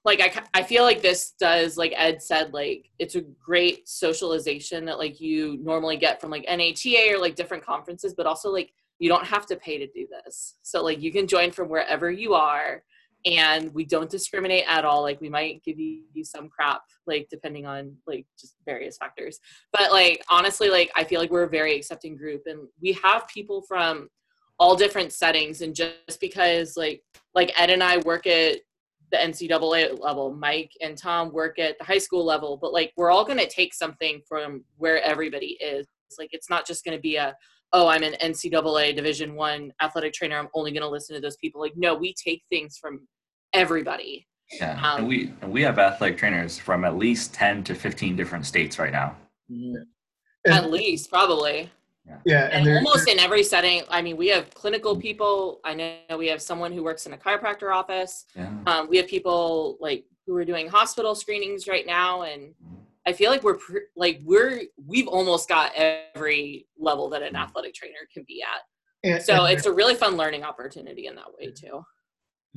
like 0.08 0.20
I, 0.20 0.60
I 0.60 0.62
feel 0.62 0.82
like 0.82 1.02
this 1.02 1.34
does 1.38 1.76
like 1.76 1.92
ed 1.96 2.22
said 2.22 2.52
like 2.52 2.90
it's 2.98 3.14
a 3.14 3.20
great 3.20 3.88
socialization 3.88 4.84
that 4.86 4.98
like 4.98 5.20
you 5.20 5.58
normally 5.62 5.96
get 5.96 6.20
from 6.20 6.30
like 6.30 6.46
nata 6.48 7.12
or 7.12 7.18
like 7.18 7.36
different 7.36 7.64
conferences 7.64 8.14
but 8.14 8.26
also 8.26 8.50
like 8.50 8.72
you 8.98 9.08
don't 9.08 9.26
have 9.26 9.46
to 9.46 9.56
pay 9.56 9.78
to 9.78 9.86
do 9.86 10.06
this. 10.24 10.56
So 10.62 10.82
like 10.82 11.00
you 11.00 11.12
can 11.12 11.26
join 11.26 11.52
from 11.52 11.68
wherever 11.68 12.10
you 12.10 12.34
are 12.34 12.82
and 13.26 13.72
we 13.74 13.84
don't 13.84 14.10
discriminate 14.10 14.64
at 14.68 14.84
all. 14.84 15.02
Like 15.02 15.20
we 15.20 15.28
might 15.28 15.62
give 15.64 15.78
you, 15.78 16.02
you 16.12 16.24
some 16.24 16.48
crap 16.48 16.82
like 17.06 17.28
depending 17.30 17.66
on 17.66 17.96
like 18.06 18.26
just 18.38 18.56
various 18.64 18.96
factors. 18.96 19.38
But 19.72 19.92
like 19.92 20.22
honestly 20.28 20.68
like 20.68 20.90
i 20.94 21.04
feel 21.04 21.20
like 21.20 21.30
we're 21.30 21.44
a 21.44 21.48
very 21.48 21.76
accepting 21.76 22.16
group 22.16 22.42
and 22.46 22.68
we 22.80 22.92
have 23.02 23.28
people 23.28 23.62
from 23.62 24.08
all 24.58 24.74
different 24.74 25.12
settings 25.12 25.60
and 25.60 25.74
just 25.74 26.20
because 26.20 26.76
like 26.76 27.02
like 27.34 27.52
ed 27.56 27.70
and 27.70 27.82
i 27.82 27.98
work 27.98 28.26
at 28.26 28.58
the 29.10 29.16
NCAA 29.16 30.00
level. 30.00 30.34
Mike 30.34 30.72
and 30.80 30.96
Tom 30.96 31.32
work 31.32 31.58
at 31.58 31.78
the 31.78 31.84
high 31.84 31.98
school 31.98 32.24
level, 32.24 32.58
but 32.60 32.72
like 32.72 32.92
we're 32.96 33.10
all 33.10 33.24
going 33.24 33.38
to 33.38 33.48
take 33.48 33.74
something 33.74 34.20
from 34.28 34.64
where 34.76 35.02
everybody 35.02 35.58
is. 35.60 35.86
It's 36.08 36.18
like 36.18 36.30
it's 36.32 36.50
not 36.50 36.66
just 36.66 36.84
going 36.84 36.96
to 36.96 37.00
be 37.00 37.16
a 37.16 37.34
oh 37.72 37.88
I'm 37.88 38.02
an 38.02 38.14
NCAA 38.22 38.94
Division 38.96 39.34
One 39.34 39.72
athletic 39.82 40.12
trainer. 40.12 40.38
I'm 40.38 40.48
only 40.54 40.72
going 40.72 40.82
to 40.82 40.88
listen 40.88 41.14
to 41.14 41.20
those 41.20 41.36
people. 41.36 41.60
Like 41.60 41.76
no, 41.76 41.94
we 41.94 42.14
take 42.14 42.42
things 42.50 42.78
from 42.78 43.06
everybody. 43.52 44.26
Yeah, 44.52 44.80
Um, 44.82 45.00
and 45.00 45.08
we 45.08 45.32
and 45.42 45.52
we 45.52 45.62
have 45.62 45.78
athletic 45.78 46.16
trainers 46.16 46.58
from 46.58 46.84
at 46.84 46.96
least 46.96 47.34
ten 47.34 47.62
to 47.64 47.74
fifteen 47.74 48.16
different 48.16 48.46
states 48.46 48.78
right 48.78 48.92
now. 48.92 49.16
At 50.46 50.70
least 50.70 51.10
probably. 51.10 51.70
Yeah, 52.24 52.48
and 52.52 52.66
And 52.66 52.76
almost 52.86 53.08
in 53.08 53.18
every 53.18 53.42
setting. 53.42 53.82
I 53.88 54.02
mean, 54.02 54.16
we 54.16 54.28
have 54.28 54.50
clinical 54.54 54.96
people. 54.96 55.60
I 55.64 55.74
know 55.74 56.16
we 56.18 56.26
have 56.28 56.40
someone 56.42 56.72
who 56.72 56.82
works 56.82 57.06
in 57.06 57.12
a 57.12 57.16
chiropractor 57.16 57.74
office. 57.74 58.24
Yeah, 58.34 58.50
Um, 58.66 58.88
we 58.88 58.96
have 58.98 59.06
people 59.06 59.76
like 59.80 60.04
who 60.26 60.36
are 60.36 60.44
doing 60.44 60.68
hospital 60.68 61.14
screenings 61.14 61.66
right 61.68 61.86
now, 61.86 62.22
and 62.22 62.54
I 63.06 63.12
feel 63.12 63.30
like 63.30 63.42
we're 63.42 63.56
pr- 63.58 63.88
like 63.96 64.20
we're 64.24 64.62
we've 64.86 65.08
almost 65.08 65.48
got 65.48 65.72
every 65.74 66.66
level 66.78 67.08
that 67.10 67.22
an 67.22 67.34
athletic 67.36 67.74
trainer 67.74 68.06
can 68.12 68.24
be 68.26 68.42
at. 68.42 68.62
and- 69.10 69.22
So 69.22 69.44
and 69.44 69.52
it's 69.56 69.66
a 69.66 69.72
really 69.72 69.94
fun 69.94 70.16
learning 70.16 70.44
opportunity 70.44 71.06
in 71.06 71.14
that 71.16 71.32
way 71.38 71.50
too. 71.52 71.84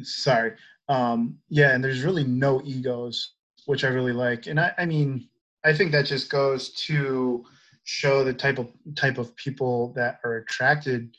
sorry 0.04 0.54
um 0.90 1.38
yeah 1.50 1.74
and 1.74 1.84
there's 1.84 2.04
really 2.04 2.24
no 2.24 2.62
egos 2.66 3.34
which 3.66 3.84
i 3.84 3.88
really 3.88 4.14
like 4.14 4.48
and 4.48 4.60
i 4.60 4.74
i 4.80 4.86
mean 4.86 5.28
i 5.64 5.72
think 5.74 5.92
that 5.92 6.06
just 6.06 6.30
goes 6.32 6.70
to 6.74 7.44
show 7.84 8.24
the 8.24 8.34
type 8.34 8.60
of 8.60 8.72
type 8.96 9.18
of 9.18 9.36
people 9.36 9.94
that 9.94 10.20
are 10.24 10.38
attracted 10.38 11.16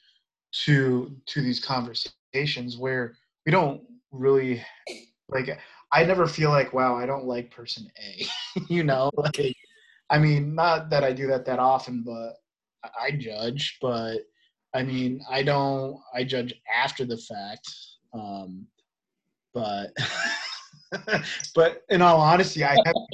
to 0.53 1.15
to 1.27 1.41
these 1.41 1.65
conversations 1.65 2.77
where 2.77 3.15
we 3.47 3.53
don't 3.53 3.83
really 4.11 4.65
like 5.29 5.59
i 5.93 6.05
never 6.05 6.27
feel 6.27 6.51
like 6.51 6.73
wow 6.73 6.97
i 6.97 7.07
don't 7.07 7.25
like 7.25 7.51
person 7.51 7.87
a 7.99 8.27
you 8.69 8.85
know 8.85 9.11
like 9.17 9.55
i 10.11 10.19
mean 10.19 10.55
not 10.55 10.91
that 10.91 11.03
i 11.03 11.13
do 11.13 11.27
that 11.27 11.45
that 11.45 11.59
often 11.59 12.03
but 12.03 12.35
I- 13.01 13.13
judge 13.13 13.79
but 13.81 14.19
i 14.75 14.83
mean 14.83 15.21
i 15.31 15.43
don't 15.43 15.99
i 16.15 16.23
judge 16.25 16.55
after 16.73 17.05
the 17.05 17.17
fact 17.17 17.69
um 18.13 18.67
but 19.55 19.91
but 21.55 21.83
in 21.89 22.03
all 22.03 22.21
honesty, 22.21 22.65
I 22.65 22.77
haven't, 22.85 23.09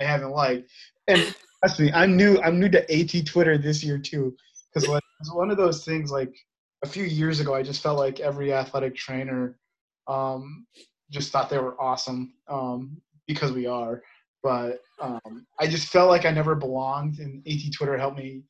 I 0.00 0.04
haven't 0.04 0.30
liked. 0.30 0.70
And 1.08 1.34
trust 1.64 1.80
me, 1.80 1.90
I'm 1.92 2.16
new. 2.16 2.40
I'm 2.42 2.60
new 2.60 2.68
to 2.68 2.82
AT 2.92 3.26
Twitter 3.26 3.56
this 3.56 3.82
year 3.82 3.98
too, 3.98 4.36
because 4.72 4.88
like, 4.88 5.02
it's 5.20 5.32
one 5.32 5.50
of 5.50 5.56
those 5.56 5.84
things. 5.84 6.10
Like 6.10 6.34
a 6.82 6.86
few 6.86 7.04
years 7.04 7.40
ago, 7.40 7.54
I 7.54 7.62
just 7.62 7.82
felt 7.82 7.98
like 7.98 8.20
every 8.20 8.52
athletic 8.52 8.94
trainer 8.94 9.58
um, 10.06 10.66
just 11.10 11.32
thought 11.32 11.48
they 11.48 11.58
were 11.58 11.80
awesome 11.80 12.34
um, 12.48 13.00
because 13.26 13.52
we 13.52 13.66
are. 13.66 14.02
But 14.42 14.80
um, 15.00 15.46
I 15.58 15.66
just 15.66 15.88
felt 15.88 16.10
like 16.10 16.26
I 16.26 16.30
never 16.30 16.54
belonged, 16.54 17.18
and 17.18 17.42
AT 17.46 17.72
Twitter 17.72 17.96
helped 17.96 18.18
me 18.18 18.42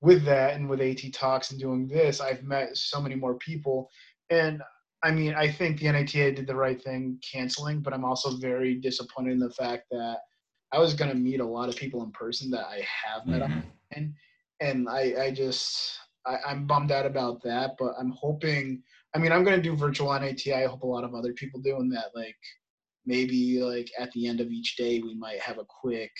with 0.00 0.24
that, 0.24 0.54
and 0.54 0.68
with 0.68 0.80
AT 0.80 1.12
Talks 1.12 1.50
and 1.50 1.58
doing 1.58 1.88
this, 1.88 2.20
I've 2.20 2.44
met 2.44 2.76
so 2.76 3.00
many 3.00 3.16
more 3.16 3.34
people 3.34 3.90
and 4.30 4.62
I 5.02 5.10
mean, 5.10 5.34
I 5.34 5.50
think 5.50 5.80
the 5.80 5.90
NATA 5.90 6.32
did 6.32 6.46
the 6.46 6.54
right 6.54 6.80
thing 6.80 7.18
canceling, 7.20 7.80
but 7.80 7.94
I'm 7.94 8.04
also 8.04 8.36
very 8.36 8.74
disappointed 8.74 9.32
in 9.32 9.38
the 9.38 9.50
fact 9.50 9.84
that 9.90 10.18
I 10.72 10.78
was 10.78 10.94
going 10.94 11.10
to 11.10 11.16
meet 11.16 11.40
a 11.40 11.44
lot 11.44 11.68
of 11.68 11.76
people 11.76 12.02
in 12.04 12.12
person 12.12 12.50
that 12.50 12.66
I 12.66 12.80
have 12.86 13.26
met 13.26 13.42
Mhm. 13.42 13.64
online, 13.92 14.14
and 14.60 14.88
I, 14.88 15.24
I 15.24 15.30
just, 15.32 15.98
I, 16.26 16.38
I'm 16.46 16.66
bummed 16.66 16.92
out 16.92 17.06
about 17.06 17.42
that. 17.42 17.72
But 17.78 17.94
I'm 17.98 18.10
hoping, 18.10 18.82
I 19.14 19.18
mean, 19.18 19.32
I'm 19.32 19.42
going 19.42 19.56
to 19.56 19.62
do 19.62 19.74
virtual 19.74 20.12
NATA. 20.12 20.56
I 20.56 20.66
hope 20.66 20.82
a 20.82 20.86
lot 20.86 21.04
of 21.04 21.14
other 21.14 21.32
people 21.32 21.60
do, 21.60 21.76
and 21.76 21.92
that 21.92 22.14
like 22.14 22.36
maybe 23.06 23.60
like 23.62 23.90
at 23.98 24.12
the 24.12 24.26
end 24.28 24.40
of 24.40 24.50
each 24.50 24.76
day 24.76 25.00
we 25.00 25.14
might 25.14 25.40
have 25.40 25.58
a 25.58 25.64
quick 25.64 26.12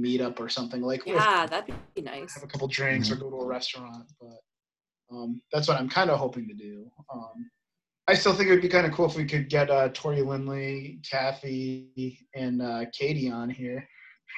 meetup 0.00 0.40
or 0.40 0.48
something 0.48 0.80
like 0.82 1.04
with- 1.04 1.16
Yeah, 1.16 1.46
that'd 1.46 1.74
be 1.94 2.02
nice. 2.02 2.34
have 2.34 2.44
a 2.44 2.46
couple 2.46 2.66
drinks 2.68 3.10
or 3.10 3.16
go 3.16 3.28
to 3.30 3.36
a 3.36 3.46
restaurant. 3.46 4.10
But 4.20 4.40
um, 5.14 5.42
that's 5.52 5.68
what 5.68 5.78
I'm 5.78 5.88
kind 5.88 6.10
of 6.10 6.18
hoping 6.18 6.48
to 6.48 6.54
do. 6.54 6.90
Um, 7.12 7.50
I 8.06 8.14
still 8.14 8.34
think 8.34 8.48
it 8.48 8.52
would 8.52 8.62
be 8.62 8.68
kind 8.68 8.86
of 8.86 8.92
cool 8.92 9.06
if 9.06 9.16
we 9.16 9.24
could 9.24 9.48
get 9.48 9.70
uh, 9.70 9.88
Tori 9.94 10.20
Lindley, 10.20 10.98
Kathy, 11.10 12.18
and 12.34 12.60
uh, 12.60 12.84
Katie 12.92 13.30
on 13.30 13.48
here. 13.48 13.88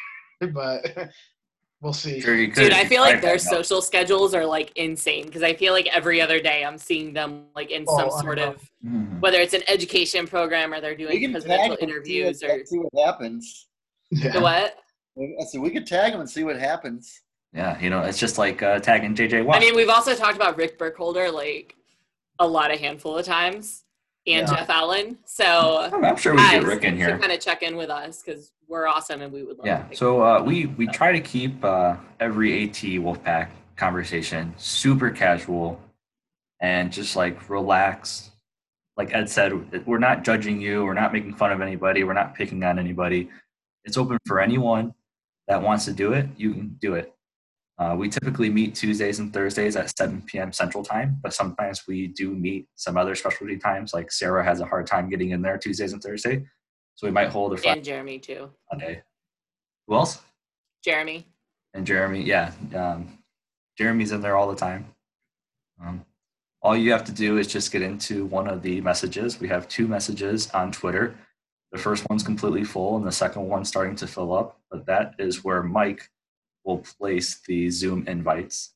but 0.52 0.86
we'll 1.80 1.92
see. 1.92 2.20
Sure 2.20 2.36
Dude, 2.46 2.72
I 2.72 2.84
feel 2.84 3.00
like 3.02 3.20
their 3.20 3.38
social 3.38 3.82
schedules 3.82 4.34
are 4.34 4.46
like 4.46 4.70
insane 4.76 5.26
because 5.26 5.42
I 5.42 5.54
feel 5.54 5.72
like 5.72 5.88
every 5.92 6.20
other 6.20 6.40
day 6.40 6.64
I'm 6.64 6.78
seeing 6.78 7.12
them 7.12 7.46
like 7.56 7.70
in 7.72 7.84
Oh, 7.88 7.98
some 7.98 8.10
sort 8.22 8.38
know. 8.38 8.50
of 8.52 8.70
Mhm. 8.86 9.20
whether 9.20 9.40
it's 9.40 9.54
an 9.54 9.62
education 9.66 10.26
program 10.28 10.72
or 10.72 10.80
they're 10.80 10.94
doing 10.94 11.18
can 11.20 11.32
presidential 11.32 11.70
them 11.70 11.70
and 11.72 11.78
see 11.80 11.86
what- 11.86 11.90
interviews 11.90 12.42
or 12.44 12.64
see 12.66 12.78
what 12.78 13.06
happens. 13.06 13.66
Yeah. 14.12 14.30
the 14.32 14.40
what? 14.40 14.78
I 15.18 15.44
said 15.44 15.60
we 15.60 15.70
could 15.70 15.86
tag 15.86 16.12
them 16.12 16.20
and 16.20 16.30
see 16.30 16.44
what 16.44 16.56
happens. 16.56 17.22
Yeah, 17.52 17.80
you 17.80 17.88
know, 17.90 18.02
it's 18.02 18.18
just 18.18 18.36
like 18.38 18.62
uh, 18.62 18.78
tagging 18.78 19.14
JJ 19.16 19.44
Watt. 19.44 19.56
I 19.56 19.60
mean, 19.60 19.74
we've 19.74 19.88
also 19.88 20.14
talked 20.14 20.36
about 20.36 20.56
Rick 20.58 20.78
Burkholder 20.78 21.30
like 21.30 21.74
a 22.38 22.46
lot 22.46 22.70
a 22.70 22.76
handful 22.76 23.16
of 23.18 23.24
times 23.24 23.84
and 24.26 24.46
Yeah. 24.48 24.54
Jeff 24.56 24.70
Allen. 24.70 25.18
So 25.24 25.88
I'm, 25.92 26.04
I'm 26.04 26.16
sure 26.16 26.32
we 26.34 26.38
guys, 26.38 26.52
get 26.60 26.64
Rick 26.64 26.84
in 26.84 26.96
here. 26.96 27.18
kind 27.18 27.32
of 27.32 27.40
check 27.40 27.62
in 27.62 27.76
with 27.76 27.90
us 27.90 28.22
because 28.22 28.52
we're 28.68 28.86
awesome 28.86 29.22
and 29.22 29.32
we 29.32 29.42
would 29.44 29.58
love 29.58 29.66
Yeah. 29.66 29.84
So 29.92 30.22
uh, 30.22 30.42
we 30.42 30.66
we 30.66 30.86
try 30.88 31.12
to 31.12 31.20
keep 31.20 31.64
uh, 31.64 31.96
every 32.20 32.64
AT 32.64 32.74
Wolfpack 32.76 33.50
conversation 33.76 34.52
super 34.56 35.10
casual 35.10 35.80
and 36.60 36.92
just 36.92 37.16
like 37.16 37.48
relax. 37.48 38.30
Like 38.96 39.14
Ed 39.14 39.28
said, 39.28 39.86
we're 39.86 39.98
not 39.98 40.24
judging 40.24 40.58
you. 40.60 40.82
We're 40.84 40.94
not 40.94 41.12
making 41.12 41.34
fun 41.34 41.52
of 41.52 41.60
anybody. 41.60 42.02
We're 42.02 42.14
not 42.14 42.34
picking 42.34 42.64
on 42.64 42.78
anybody. 42.78 43.28
It's 43.84 43.98
open 43.98 44.18
for 44.26 44.40
anyone 44.40 44.94
that 45.48 45.60
wants 45.62 45.84
to 45.84 45.92
do 45.92 46.14
it. 46.14 46.26
You 46.38 46.52
can 46.54 46.76
do 46.80 46.94
it. 46.94 47.12
Uh, 47.78 47.94
we 47.98 48.08
typically 48.08 48.48
meet 48.48 48.74
Tuesdays 48.74 49.18
and 49.18 49.32
Thursdays 49.32 49.76
at 49.76 49.94
7 49.96 50.22
p.m. 50.22 50.50
Central 50.50 50.82
Time, 50.82 51.18
but 51.22 51.34
sometimes 51.34 51.86
we 51.86 52.06
do 52.06 52.34
meet 52.34 52.66
some 52.74 52.96
other 52.96 53.14
specialty 53.14 53.58
times. 53.58 53.92
Like 53.92 54.10
Sarah 54.10 54.42
has 54.42 54.60
a 54.60 54.64
hard 54.64 54.86
time 54.86 55.10
getting 55.10 55.30
in 55.30 55.42
there 55.42 55.58
Tuesdays 55.58 55.92
and 55.92 56.02
Thursday, 56.02 56.46
so 56.94 57.06
we 57.06 57.10
might 57.10 57.28
hold 57.28 57.52
a 57.52 57.56
Friday 57.58 57.78
and 57.78 57.84
Jeremy 57.84 58.18
too. 58.18 58.50
Monday. 58.72 59.02
Who 59.86 59.94
else? 59.94 60.22
Jeremy. 60.82 61.26
And 61.74 61.86
Jeremy, 61.86 62.22
yeah, 62.22 62.52
um, 62.74 63.18
Jeremy's 63.76 64.12
in 64.12 64.22
there 64.22 64.36
all 64.36 64.48
the 64.48 64.56
time. 64.56 64.86
Um, 65.84 66.06
all 66.62 66.74
you 66.74 66.90
have 66.92 67.04
to 67.04 67.12
do 67.12 67.36
is 67.36 67.46
just 67.46 67.70
get 67.70 67.82
into 67.82 68.24
one 68.24 68.48
of 68.48 68.62
the 68.62 68.80
messages. 68.80 69.38
We 69.38 69.48
have 69.48 69.68
two 69.68 69.86
messages 69.86 70.50
on 70.52 70.72
Twitter. 70.72 71.14
The 71.72 71.78
first 71.78 72.08
one's 72.08 72.22
completely 72.22 72.64
full, 72.64 72.96
and 72.96 73.06
the 73.06 73.12
second 73.12 73.46
one's 73.46 73.68
starting 73.68 73.96
to 73.96 74.06
fill 74.06 74.32
up. 74.32 74.58
But 74.70 74.86
that 74.86 75.14
is 75.18 75.44
where 75.44 75.62
Mike 75.62 76.08
will 76.66 76.78
place 76.78 77.40
the 77.46 77.70
Zoom 77.70 78.06
invites. 78.06 78.74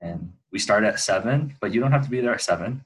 And 0.00 0.32
we 0.52 0.58
start 0.58 0.84
at 0.84 1.00
seven, 1.00 1.56
but 1.60 1.72
you 1.74 1.80
don't 1.80 1.90
have 1.90 2.04
to 2.04 2.10
be 2.10 2.20
there 2.20 2.34
at 2.34 2.42
seven. 2.42 2.84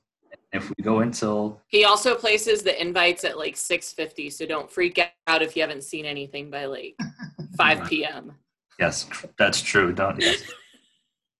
If 0.52 0.71
we 0.71 0.83
go 0.83 1.00
until 1.00 1.61
He 1.66 1.85
also 1.85 2.14
places 2.14 2.62
the 2.62 2.80
invites 2.80 3.25
at 3.25 3.37
like 3.37 3.54
6:50, 3.54 4.33
so 4.33 4.47
don't 4.47 4.71
freak 4.71 4.99
out 5.26 5.42
if 5.42 5.54
you 5.54 5.61
haven't 5.61 5.85
seen 5.85 6.07
anything 6.07 6.49
by 6.49 6.64
like 6.64 6.97
5 7.59 7.87
p.m. 7.87 8.33
Yes, 8.78 9.07
that's 9.37 9.61
true. 9.61 9.92
Don't 9.92 10.19
yes. 10.19 10.43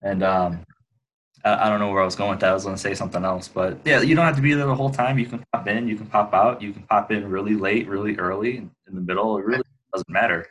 And 0.03 0.23
um, 0.23 0.64
I, 1.42 1.66
I 1.66 1.68
don't 1.70 1.81
know 1.81 1.90
where 1.90 2.03
I 2.03 2.05
was 2.05 2.16
going 2.16 2.31
with 2.31 2.40
that. 2.40 2.51
I 2.51 2.55
was 2.55 2.64
going 2.64 2.77
to 2.77 2.83
say 2.83 2.94
something 2.94 3.25
else, 3.25 3.49
but 3.49 3.79
yeah, 3.85 4.03
you 4.03 4.14
don't 4.14 4.27
have 4.27 4.37
to 4.37 4.42
be 4.42 4.53
there 4.53 4.66
the 4.66 4.75
whole 4.75 4.90
time. 4.90 5.18
You 5.18 5.27
can 5.27 5.42
pop 5.53 5.66
in, 5.68 5.88
you 5.88 5.96
can 5.96 6.07
pop 6.07 6.35
out, 6.35 6.61
you 6.61 6.73
can 6.73 6.83
pop 6.83 7.11
in 7.11 7.29
really 7.31 7.55
late, 7.55 7.88
really 7.88 8.16
early, 8.16 8.59
in 8.59 8.70
the 8.87 9.01
middle. 9.01 9.38
It 9.38 9.46
really 9.46 9.64
doesn't 9.92 10.11
matter. 10.11 10.46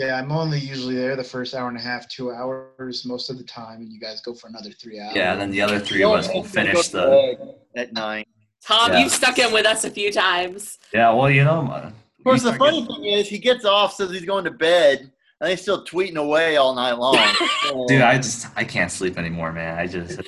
Yeah, 0.00 0.18
I'm 0.18 0.32
only 0.32 0.58
usually 0.58 0.94
there 0.94 1.14
the 1.14 1.22
first 1.22 1.54
hour 1.54 1.68
and 1.68 1.76
a 1.76 1.80
half, 1.80 2.08
two 2.08 2.32
hours 2.32 3.04
most 3.04 3.28
of 3.28 3.36
the 3.36 3.44
time, 3.44 3.82
and 3.82 3.92
you 3.92 4.00
guys 4.00 4.22
go 4.22 4.32
for 4.32 4.46
another 4.46 4.70
three 4.70 4.98
hours. 4.98 5.14
Yeah, 5.14 5.32
and 5.32 5.40
then 5.42 5.50
the 5.50 5.60
other 5.60 5.78
three 5.78 6.02
of 6.02 6.12
us 6.12 6.26
will 6.32 6.42
finish 6.42 6.88
the. 6.88 7.54
the 7.74 7.80
at 7.82 7.92
nine. 7.92 8.24
Tom, 8.66 8.92
Yeah. 8.92 9.00
you've 9.00 9.12
stuck 9.12 9.38
in 9.38 9.52
with 9.52 9.66
us 9.66 9.84
a 9.84 9.90
few 9.90 10.10
times. 10.10 10.78
Yeah, 10.94 11.12
well, 11.12 11.28
you 11.30 11.44
know, 11.44 11.70
Of 11.70 12.24
course, 12.24 12.42
the 12.42 12.54
funny 12.54 12.86
thing 12.86 13.04
is 13.04 13.28
he 13.28 13.36
gets 13.36 13.66
off, 13.66 13.92
says 13.92 14.10
he's 14.10 14.24
going 14.24 14.44
to 14.44 14.50
bed, 14.50 15.12
and 15.38 15.50
he's 15.50 15.60
still 15.60 15.84
tweeting 15.84 16.16
away 16.16 16.56
all 16.56 16.74
night 16.74 16.92
long. 16.94 17.18
Dude, 17.86 18.00
I 18.00 18.16
just 18.16 18.46
I 18.56 18.64
can't 18.64 18.90
sleep 18.90 19.18
anymore, 19.18 19.52
man. 19.52 19.78
I 19.78 19.86
just 19.86 20.18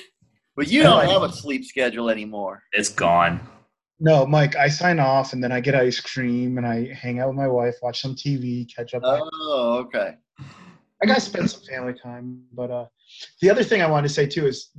but 0.55 0.67
you 0.67 0.83
don't 0.83 1.09
have 1.09 1.23
a 1.23 1.31
sleep 1.33 1.65
schedule 1.65 2.11
anymore. 2.11 2.61
it's 2.73 2.89
gone. 2.89 3.39
No, 3.99 4.25
Mike, 4.25 4.55
I 4.55 4.67
sign 4.67 4.99
off 4.99 5.33
and 5.33 5.43
then 5.43 5.51
I 5.51 5.59
get 5.59 5.75
ice 5.75 5.99
cream 5.99 6.57
and 6.57 6.67
I 6.67 6.91
hang 6.93 7.19
out 7.19 7.29
with 7.29 7.37
my 7.37 7.47
wife, 7.47 7.75
watch 7.81 8.01
some 8.01 8.15
TV, 8.15 8.65
catch 8.73 8.93
up. 8.93 9.01
Oh, 9.05 9.77
okay. 9.85 10.15
I 11.01 11.05
gotta 11.05 11.21
spend 11.21 11.49
some 11.49 11.61
family 11.61 11.93
time. 11.93 12.43
But 12.53 12.71
uh, 12.71 12.85
the 13.41 13.49
other 13.49 13.63
thing 13.63 13.81
I 13.81 13.89
wanted 13.89 14.07
to 14.07 14.13
say 14.13 14.25
too 14.25 14.47
is 14.47 14.71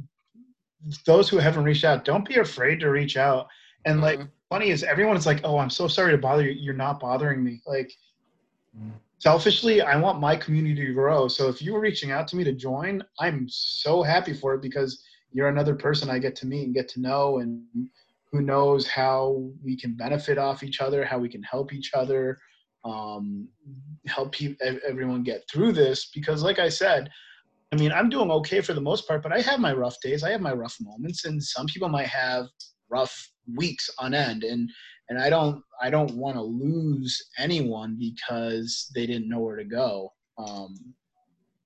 those 1.07 1.29
who 1.29 1.39
haven't 1.39 1.65
reached 1.65 1.85
out, 1.85 2.05
don't 2.05 2.27
be 2.27 2.37
afraid 2.37 2.81
to 2.81 2.91
reach 2.91 3.17
out. 3.17 3.47
And 3.85 4.01
like, 4.01 4.19
Mhm. 4.19 4.31
funny 4.49 4.71
is 4.71 4.83
everyone's 4.83 5.27
like, 5.27 5.41
"Oh, 5.45 5.59
I'm 5.59 5.71
so 5.71 5.89
sorry 5.89 6.13
to 6.13 6.19
bother 6.19 6.43
you. 6.43 6.53
You're 6.53 6.75
not 6.75 7.01
bothering 7.01 7.43
me." 7.45 7.61
Like, 7.67 7.93
selfishly, 9.19 9.81
I 9.83 9.97
want 9.97 10.21
my 10.21 10.37
community 10.37 10.87
to 10.87 10.93
grow. 10.95 11.29
So 11.29 11.49
if 11.49 11.63
you 11.63 11.73
were 11.73 11.81
reaching 11.81 12.11
out 12.11 12.27
to 12.29 12.37
me 12.37 12.45
to 12.45 12.53
join, 12.53 13.03
I'm 13.19 13.47
so 13.49 14.03
happy 14.03 14.33
for 14.33 14.55
it 14.55 14.63
because 14.63 15.03
you're 15.33 15.49
another 15.49 15.75
person 15.75 16.09
I 16.11 16.19
get 16.19 16.37
to 16.37 16.47
meet 16.47 16.65
and 16.65 16.75
get 16.75 16.89
to 16.91 17.01
know, 17.01 17.39
and 17.39 17.65
who 18.35 18.43
knows 18.43 18.85
how 18.89 19.49
we 19.63 19.77
can 19.77 19.95
benefit 19.95 20.39
off 20.39 20.65
each 20.65 20.81
other, 20.81 21.05
how 21.05 21.21
we 21.21 21.29
can 21.29 21.43
help 21.45 21.73
each 21.73 21.93
other, 21.95 22.37
um, 22.85 23.49
help 24.09 24.33
pe- 24.33 24.57
everyone 24.61 25.23
get 25.23 25.43
through 25.49 25.71
this. 25.71 26.11
Because, 26.13 26.43
like 26.43 26.59
I 26.59 26.69
said, 26.69 27.09
I 27.73 27.77
mean, 27.77 27.93
I'm 27.93 28.09
doing 28.09 28.33
okay 28.33 28.61
for 28.61 28.75
the 28.75 28.81
most 28.81 29.07
part, 29.07 29.23
but 29.23 29.33
I 29.33 29.41
have 29.41 29.61
my 29.61 29.73
rough 29.73 30.01
days. 30.03 30.25
I 30.25 30.31
have 30.31 30.41
my 30.41 30.53
rough 30.53 30.77
moments, 30.81 31.27
and 31.27 31.41
some 31.41 31.67
people 31.67 31.89
might 31.89 32.09
have 32.09 32.47
rough 32.91 33.15
weeks 33.55 33.89
on 34.01 34.15
end. 34.15 34.43
And 34.43 34.69
and 35.09 35.23
I 35.23 35.31
don't 35.31 35.63
I 35.81 35.89
don't 35.89 36.17
want 36.17 36.35
to 36.37 36.43
lose 36.43 37.17
anyone 37.39 37.97
because 38.01 38.91
they 38.97 39.07
didn't 39.07 39.29
know 39.29 39.39
where 39.39 39.57
to 39.57 39.65
go. 39.65 40.13
Um, 40.39 40.75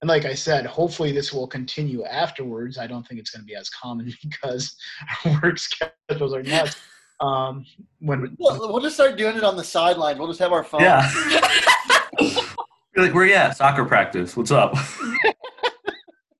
and 0.00 0.08
like 0.08 0.24
I 0.24 0.34
said, 0.34 0.64
hopefully 0.66 1.12
this 1.12 1.32
will 1.32 1.46
continue 1.46 2.04
afterwards. 2.04 2.78
I 2.78 2.86
don't 2.86 3.06
think 3.06 3.20
it's 3.20 3.30
going 3.30 3.42
to 3.42 3.46
be 3.46 3.56
as 3.56 3.68
common 3.70 4.12
because 4.22 4.76
our 5.24 5.40
work 5.42 5.58
schedules 5.58 6.32
are 6.32 6.42
nuts. 6.42 6.76
Um, 7.20 7.66
when 7.98 8.36
We'll, 8.38 8.72
we'll 8.72 8.80
just 8.80 8.94
start 8.94 9.16
doing 9.16 9.36
it 9.36 9.42
on 9.42 9.56
the 9.56 9.64
sideline. 9.64 10.18
We'll 10.18 10.28
just 10.28 10.38
have 10.40 10.52
our 10.52 10.62
phone. 10.62 10.82
Yeah. 10.82 11.10
You're 12.20 13.06
like, 13.06 13.14
where 13.14 13.26
you 13.26 13.34
at? 13.34 13.56
Soccer 13.56 13.84
practice. 13.84 14.36
What's 14.36 14.50
up? 14.50 14.74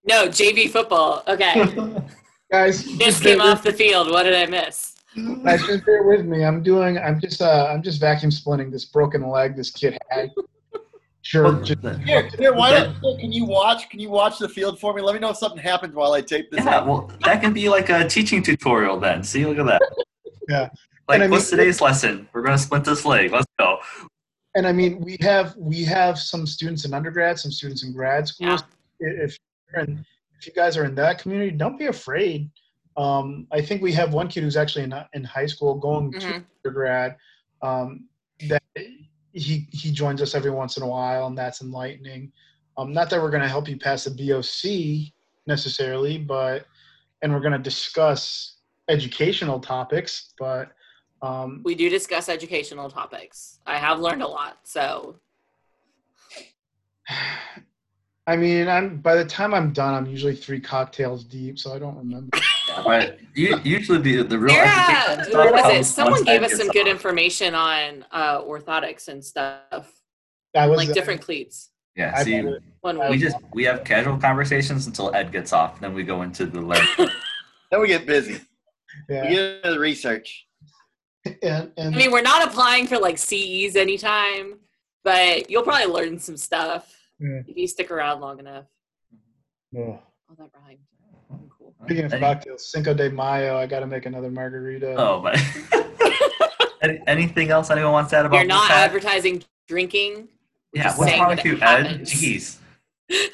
No, 0.05 0.27
JV 0.29 0.71
football. 0.71 1.23
Okay. 1.29 1.63
guys, 2.53 2.85
Just 2.85 3.01
just 3.01 3.23
came 3.23 3.41
off 3.41 3.63
the 3.63 3.73
field. 3.73 4.11
What 4.11 4.23
did 4.23 4.35
I 4.35 4.47
miss? 4.47 4.95
with- 5.15 5.45
guys, 5.45 5.67
just 5.67 5.85
bear 5.85 6.05
with 6.05 6.25
me. 6.25 6.45
I'm 6.45 6.63
doing. 6.63 6.97
I'm 6.99 7.21
just. 7.21 7.43
Uh, 7.43 7.67
I'm 7.71 7.83
just 7.83 8.01
vacuum 8.01 8.31
splinting 8.31 8.73
this 8.73 8.87
broken 8.87 9.29
leg 9.29 9.55
this 9.57 9.71
kid 9.71 9.99
had. 10.11 10.31
Sure. 11.23 11.61
Just, 11.63 11.81
Here, 12.07 12.29
here. 12.39 12.55
Why 12.55 12.71
don't? 12.71 13.19
Can 13.19 13.33
you 13.33 13.45
watch? 13.45 13.91
Can 13.91 14.01
you 14.01 14.09
watch 14.09 14.39
the 14.39 14.49
field 14.49 14.79
for 14.81 14.95
me? 14.95 15.03
Let 15.03 15.15
me 15.15 15.21
know 15.21 15.31
if 15.31 15.37
something 15.37 15.61
happens 15.63 15.95
while 15.95 16.13
I 16.13 16.21
tape 16.23 16.51
this. 16.51 16.65
Yeah, 16.65 16.77
out. 16.77 16.87
well, 16.87 17.11
that 17.25 17.41
can 17.43 17.53
be 17.53 17.69
like 17.69 17.91
a 17.91 18.07
teaching 18.09 18.43
tutorial 18.43 18.99
then. 18.99 19.23
See, 19.23 19.45
look 19.45 19.59
at 19.59 19.67
that. 19.67 19.83
Yeah. 20.49 20.71
Like, 21.09 21.17
And 21.17 21.23
I 21.25 21.27
mean- 21.27 21.31
what's 21.33 21.51
today's 21.51 21.83
lesson? 21.83 22.27
We're 22.33 22.41
gonna 22.43 22.57
split 22.57 22.83
this 22.83 23.05
leg. 23.05 23.33
Let's 23.33 23.45
go. 23.59 23.79
and 24.55 24.67
I 24.67 24.73
mean, 24.73 24.99
we 25.01 25.19
have 25.21 25.55
we 25.59 25.85
have 25.85 26.19
some 26.19 26.47
students 26.47 26.87
in 26.87 26.95
undergrad, 26.95 27.39
some 27.39 27.51
students 27.53 27.85
in 27.85 27.93
grad 27.93 28.27
schools. 28.29 28.63
If 28.99 29.37
you're 29.75 29.83
if 29.85 30.47
you 30.47 30.53
guys 30.55 30.79
are 30.79 30.85
in 30.85 30.95
that 30.95 31.19
community, 31.19 31.51
don't 31.51 31.79
be 31.79 31.87
afraid. 31.87 32.49
Um, 32.97 33.47
I 33.53 33.61
think 33.61 33.83
we 33.83 33.93
have 33.93 34.15
one 34.15 34.29
kid 34.29 34.43
who's 34.43 34.57
actually 34.57 34.85
in 34.85 34.95
in 35.13 35.23
high 35.25 35.45
school 35.47 35.75
going 35.75 36.13
to 36.13 36.19
Mhm. 36.27 36.45
undergrad. 36.65 37.17
Um, 37.61 38.05
that 38.49 38.63
he 39.39 39.67
he 39.71 39.91
joins 39.91 40.21
us 40.23 40.35
every 40.35 40.51
once 40.51 40.77
in 40.77 40.83
a 40.83 40.89
while, 40.89 41.27
and 41.27 41.37
that's 41.37 41.63
enlightening. 41.63 42.33
Um, 42.77 42.93
not 42.93 43.11
that 43.11 43.21
we're 43.21 43.31
going 43.31 43.43
to 43.43 43.49
help 43.49 43.69
you 43.69 43.77
pass 43.77 44.05
the 44.05 44.11
BOC 44.11 45.13
necessarily, 45.47 46.19
but 46.19 46.67
and 47.23 47.33
we're 47.33 47.41
going 47.41 47.53
to 47.53 47.59
discuss 47.59 48.59
educational 48.89 49.61
topics, 49.61 50.33
but 50.39 50.73
um, 51.21 51.63
We 51.65 51.75
do 51.75 51.89
discuss 51.91 52.29
educational 52.29 52.89
topics. 52.89 53.59
I 53.67 53.77
have 53.77 53.99
learned 53.99 54.23
a 54.23 54.29
lot. 54.29 54.59
So 54.63 55.17
I 58.27 58.37
mean, 58.37 58.69
I'm 58.69 58.99
by 58.99 59.17
the 59.17 59.25
time 59.25 59.55
I'm 59.55 59.73
done, 59.73 59.95
I'm 59.95 60.07
usually 60.07 60.37
three 60.37 60.61
cocktails 60.61 61.25
deep, 61.25 61.59
so 61.59 61.73
I 61.73 61.79
don't 61.79 61.97
remember. 61.97 62.39
But 62.85 63.19
u- 63.35 63.61
usually 63.65 63.99
the 63.99 64.23
the 64.23 64.39
real 64.39 64.55
Sarah, 64.55 64.69
education 64.69 65.39
what 65.39 65.53
was 65.53 65.75
it? 65.75 65.85
Someone 65.85 66.25
gave 66.25 66.43
us 66.43 66.51
some 66.53 66.67
gets 66.67 66.71
good 66.73 66.87
on. 66.87 66.93
information 66.93 67.55
on 67.55 68.05
uh, 68.13 68.41
orthotics 68.43 69.09
and 69.09 69.25
stuff, 69.25 69.91
I 70.57 70.67
was 70.67 70.77
like 70.77 70.93
different 70.93 71.21
cleats. 71.21 71.71
Yeah, 71.97 72.13
I 72.17 72.23
see. 72.25 72.43
One 72.81 72.99
we 73.11 73.19
just 73.19 73.37
we 73.53 73.65
have 73.65 73.85
casual 73.85 74.19
conversations 74.19 74.87
until 74.87 75.15
Ed 75.15 75.33
gets 75.33 75.53
off, 75.53 75.81
then 75.81 75.95
we 75.95 76.03
go 76.05 76.23
into 76.23 76.47
the 76.47 76.61
learn. 76.61 76.87
Then 77.71 77.83
we 77.83 77.89
get 77.89 78.07
busy. 78.07 78.41
We 79.11 79.15
Yeah. 79.15 79.29
get 79.31 79.57
into 79.57 79.71
the 79.73 79.79
research. 79.79 80.47
And, 81.43 81.71
and 81.77 81.95
I 81.95 81.99
mean, 81.99 82.11
we're 82.11 82.23
not 82.23 82.49
applying 82.49 82.87
for 82.87 82.99
like 82.99 83.19
CEs 83.19 83.77
anytime, 83.77 84.55
but 85.05 85.51
you'll 85.51 85.65
probably 85.65 85.93
learn 85.93 86.19
some 86.19 86.39
stuff 86.39 86.91
Yeah. 87.21 87.43
if 87.47 87.57
you 87.59 87.67
stick 87.69 87.91
around 87.91 88.21
long 88.23 88.39
enough. 88.39 88.65
oh. 89.77 90.01
Oh, 90.31 90.35
that 90.39 90.49
rhymed. 90.55 90.79
Cool. 91.79 91.87
speaking 91.87 92.05
of 92.05 92.13
Any- 92.13 92.21
cocktails, 92.21 92.71
Cinco 92.71 92.95
de 92.95 93.11
Mayo, 93.11 93.57
I 93.57 93.67
got 93.67 93.81
to 93.81 93.87
make 93.87 94.07
another 94.07 94.31
margarita. 94.31 94.95
Oh, 94.97 95.21
but 95.21 95.41
Any, 96.83 97.01
anything 97.07 97.51
else 97.51 97.71
anyone 97.71 97.93
wants 97.93 98.11
to 98.11 98.19
add 98.19 98.27
about 98.27 98.37
You're 98.37 98.47
not 98.47 98.71
Wolfpack? 98.71 98.85
advertising 98.85 99.43
drinking. 99.67 100.29
Yeah, 100.73 100.85
just 100.85 100.99
what's 100.99 101.11
saying 101.11 101.23
wrong 101.23 101.31
with 101.31 101.45
you, 101.45 101.59
Ed? 101.61 102.03
Jeez. 102.03 102.57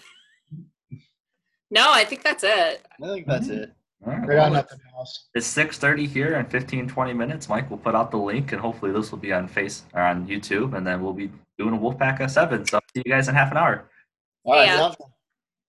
No, 1.71 1.91
I 1.91 2.05
think 2.05 2.23
that's 2.23 2.45
it. 2.45 2.87
I 3.03 3.07
think 3.09 3.27
that's 3.27 3.49
mm-hmm. 3.49 3.65
it. 3.65 3.73
All 4.07 4.13
right, 4.13 4.23
I 4.23 4.27
got 4.27 4.29
well, 4.29 4.51
nothing 4.53 4.79
else. 4.97 5.29
It's 5.35 5.53
6:30 5.53 6.07
here 6.07 6.37
in 6.37 6.47
15 6.47 6.87
20 6.87 7.13
minutes. 7.13 7.49
Mike 7.49 7.69
will 7.69 7.79
put 7.79 7.97
out 7.97 8.13
the 8.13 8.17
link 8.17 8.53
and 8.53 8.61
hopefully 8.61 8.93
this 8.93 9.11
will 9.11 9.19
be 9.19 9.33
on 9.33 9.49
face 9.49 9.83
or 9.93 10.03
on 10.03 10.25
YouTube 10.29 10.77
and 10.77 10.87
then 10.87 11.03
we'll 11.03 11.13
be 11.13 11.33
doing 11.59 11.75
a 11.75 11.79
Wolfpack 11.79 12.21
at 12.21 12.31
7. 12.31 12.65
So 12.67 12.79
see 12.95 13.03
you 13.05 13.11
guys 13.11 13.27
in 13.27 13.35
half 13.35 13.51
an 13.51 13.57
hour. 13.57 13.91
All 14.45 14.55
right, 14.55 14.67
Yeah. 14.67 14.77
sounds 14.77 14.97
good. 14.97 15.07